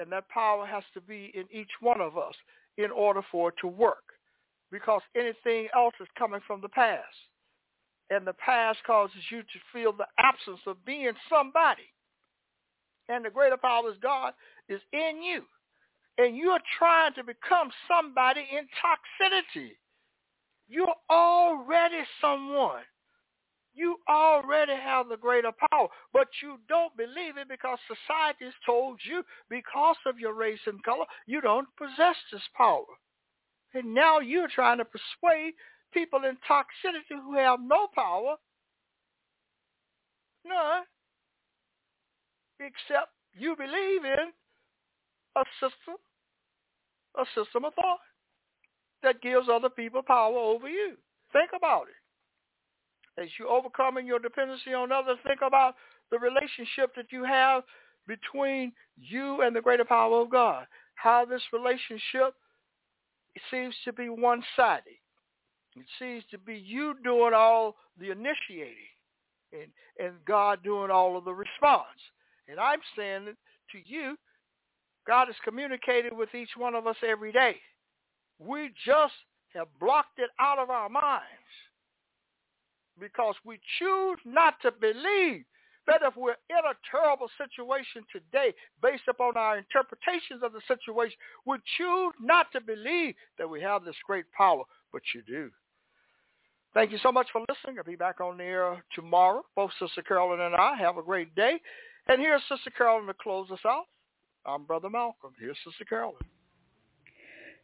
And 0.00 0.10
that 0.10 0.28
power 0.28 0.66
has 0.66 0.82
to 0.94 1.00
be 1.00 1.30
in 1.34 1.44
each 1.52 1.70
one 1.80 2.00
of 2.00 2.16
us 2.18 2.34
in 2.78 2.90
order 2.90 3.22
for 3.30 3.50
it 3.50 3.54
to 3.60 3.68
work. 3.68 4.11
Because 4.72 5.02
anything 5.14 5.68
else 5.76 5.94
is 6.00 6.08
coming 6.18 6.40
from 6.46 6.60
the 6.60 6.68
past. 6.68 7.04
And 8.10 8.26
the 8.26 8.32
past 8.32 8.78
causes 8.84 9.22
you 9.30 9.42
to 9.42 9.58
feel 9.72 9.92
the 9.92 10.06
absence 10.18 10.60
of 10.66 10.84
being 10.84 11.12
somebody. 11.30 11.82
And 13.08 13.24
the 13.24 13.30
greater 13.30 13.56
power 13.56 13.90
is 13.90 13.96
God 14.02 14.32
is 14.68 14.80
in 14.92 15.22
you. 15.22 15.42
And 16.18 16.36
you're 16.36 16.58
trying 16.78 17.14
to 17.14 17.24
become 17.24 17.70
somebody 17.88 18.46
in 18.50 18.66
toxicity. 18.82 19.72
You're 20.68 20.94
already 21.10 22.02
someone. 22.20 22.82
You 23.74 23.96
already 24.08 24.74
have 24.74 25.08
the 25.08 25.16
greater 25.16 25.52
power, 25.70 25.88
but 26.12 26.28
you 26.42 26.58
don't 26.68 26.94
believe 26.96 27.38
it 27.38 27.48
because 27.48 27.78
society 27.86 28.44
has 28.44 28.54
told 28.66 29.00
you 29.02 29.22
because 29.48 29.96
of 30.04 30.18
your 30.18 30.34
race 30.34 30.60
and 30.66 30.82
color, 30.82 31.06
you 31.26 31.40
don't 31.40 31.68
possess 31.78 32.16
this 32.30 32.42
power. 32.54 32.84
And 33.74 33.94
now 33.94 34.20
you're 34.20 34.48
trying 34.48 34.78
to 34.78 34.84
persuade 34.84 35.54
people 35.92 36.20
in 36.24 36.36
toxicity 36.48 37.20
who 37.22 37.36
have 37.36 37.60
no 37.60 37.88
power, 37.94 38.36
none, 40.46 40.82
except 42.60 43.10
you 43.34 43.56
believe 43.56 44.04
in 44.04 44.32
a 45.36 45.44
system, 45.60 45.96
a 47.18 47.24
system 47.34 47.64
of 47.64 47.74
thought 47.74 48.00
that 49.02 49.22
gives 49.22 49.48
other 49.50 49.70
people 49.70 50.02
power 50.02 50.36
over 50.36 50.68
you. 50.68 50.96
Think 51.32 51.50
about 51.56 51.88
it 51.88 52.02
as 53.18 53.28
you're 53.38 53.48
overcoming 53.48 54.06
your 54.06 54.18
dependency 54.18 54.72
on 54.72 54.92
others, 54.92 55.18
think 55.26 55.40
about 55.46 55.74
the 56.10 56.18
relationship 56.18 56.94
that 56.96 57.06
you 57.10 57.24
have 57.24 57.62
between 58.06 58.72
you 58.96 59.42
and 59.42 59.54
the 59.54 59.60
greater 59.60 59.84
power 59.84 60.20
of 60.20 60.30
God. 60.30 60.66
How 60.94 61.24
this 61.24 61.42
relationship 61.52 62.34
seems 63.50 63.74
to 63.84 63.92
be 63.92 64.08
one-sided. 64.08 64.98
It 65.76 65.86
seems 65.98 66.24
to 66.30 66.38
be 66.38 66.54
you 66.54 66.94
doing 67.02 67.32
all 67.34 67.76
the 67.98 68.10
initiating 68.10 68.92
and, 69.52 69.70
and 69.98 70.24
God 70.26 70.62
doing 70.62 70.90
all 70.90 71.16
of 71.16 71.24
the 71.24 71.32
response. 71.32 71.86
And 72.48 72.60
I'm 72.60 72.80
saying 72.96 73.26
to 73.72 73.78
you, 73.86 74.16
God 75.06 75.30
is 75.30 75.36
communicating 75.44 76.16
with 76.16 76.34
each 76.34 76.50
one 76.56 76.74
of 76.74 76.86
us 76.86 76.96
every 77.06 77.32
day. 77.32 77.56
We 78.38 78.70
just 78.84 79.14
have 79.54 79.68
blocked 79.80 80.18
it 80.18 80.30
out 80.38 80.58
of 80.58 80.70
our 80.70 80.88
minds 80.88 81.24
because 83.00 83.34
we 83.44 83.58
choose 83.78 84.18
not 84.24 84.54
to 84.62 84.70
believe 84.70 85.44
that 85.86 86.02
if 86.02 86.16
we're 86.16 86.36
in 86.50 86.64
a 86.64 86.78
terrible 86.90 87.28
situation 87.38 88.04
today 88.12 88.54
based 88.82 89.08
upon 89.08 89.36
our 89.36 89.58
interpretations 89.58 90.42
of 90.42 90.52
the 90.52 90.60
situation, 90.68 91.16
we 91.46 91.56
choose 91.76 92.14
not 92.20 92.46
to 92.52 92.60
believe 92.60 93.14
that 93.38 93.48
we 93.48 93.60
have 93.60 93.84
this 93.84 93.96
great 94.06 94.30
power, 94.32 94.62
but 94.92 95.02
you 95.14 95.22
do. 95.22 95.50
Thank 96.74 96.90
you 96.90 96.98
so 97.02 97.12
much 97.12 97.26
for 97.32 97.40
listening. 97.40 97.78
I'll 97.78 97.84
be 97.84 97.96
back 97.96 98.20
on 98.20 98.38
the 98.38 98.44
air 98.44 98.82
tomorrow. 98.94 99.44
Both 99.54 99.72
Sister 99.78 100.02
Carolyn 100.02 100.40
and 100.40 100.54
I 100.54 100.74
have 100.76 100.96
a 100.96 101.02
great 101.02 101.34
day. 101.34 101.60
And 102.08 102.20
here's 102.20 102.42
Sister 102.48 102.70
Carolyn 102.70 103.06
to 103.06 103.14
close 103.14 103.50
us 103.50 103.60
out. 103.66 103.84
I'm 104.46 104.64
Brother 104.64 104.88
Malcolm. 104.88 105.32
Here's 105.38 105.58
Sister 105.64 105.84
Carolyn. 105.84 106.16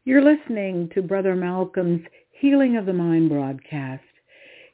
You're 0.05 0.23
listening 0.23 0.91
to 0.95 1.03
Brother 1.03 1.35
Malcolm's 1.35 2.07
Healing 2.33 2.77
of 2.77 2.87
the 2.87 2.93
Mind 2.93 3.31
broadcast. 3.31 4.03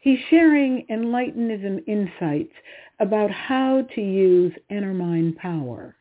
He's 0.01 0.19
sharing 0.29 0.87
Enlightenism 0.91 1.83
insights 1.89 2.53
about 3.01 3.31
how 3.31 3.83
to 3.95 4.01
use 4.01 4.53
inner 4.71 4.95
mind 4.95 5.37
power. 5.37 5.97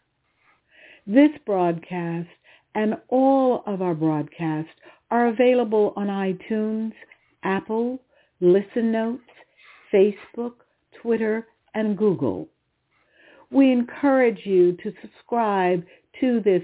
This 1.05 1.31
broadcast 1.45 2.29
and 2.75 2.95
all 3.09 3.63
of 3.67 3.81
our 3.81 3.93
broadcasts 3.93 4.71
are 5.11 5.27
available 5.27 5.93
on 5.95 6.07
iTunes, 6.07 6.93
Apple, 7.43 7.99
Listen 8.41 8.91
Notes, 8.91 9.21
Facebook, 9.93 10.53
Twitter, 11.01 11.47
and 11.75 11.97
Google. 11.97 12.47
We 13.51 13.71
encourage 13.71 14.39
you 14.45 14.77
to 14.83 14.93
subscribe 15.01 15.85
to 16.19 16.41
this 16.41 16.63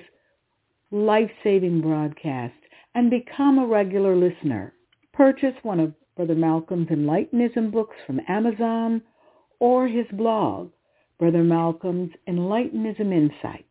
life-saving 0.92 1.82
broadcast 1.82 2.54
and 2.96 3.10
become 3.10 3.60
a 3.60 3.68
regular 3.68 4.16
listener. 4.16 4.74
Purchase 5.14 5.54
one 5.64 5.80
of 5.80 5.94
Brother 6.16 6.36
Malcolm's 6.36 6.88
Enlightenism 6.88 7.72
books 7.72 7.96
from 8.08 8.22
Amazon 8.28 9.02
or 9.60 9.88
his 9.88 10.08
blog, 10.14 10.72
Brother 11.20 11.44
Malcolm's 11.44 12.12
Enlightenism 12.28 13.14
Insights. 13.14 13.66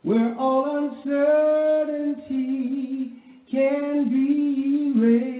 where 0.01 0.35
all 0.37 0.89
uncertainty 1.05 2.33
can 3.49 4.09
be 4.09 4.91
erased. 4.93 5.30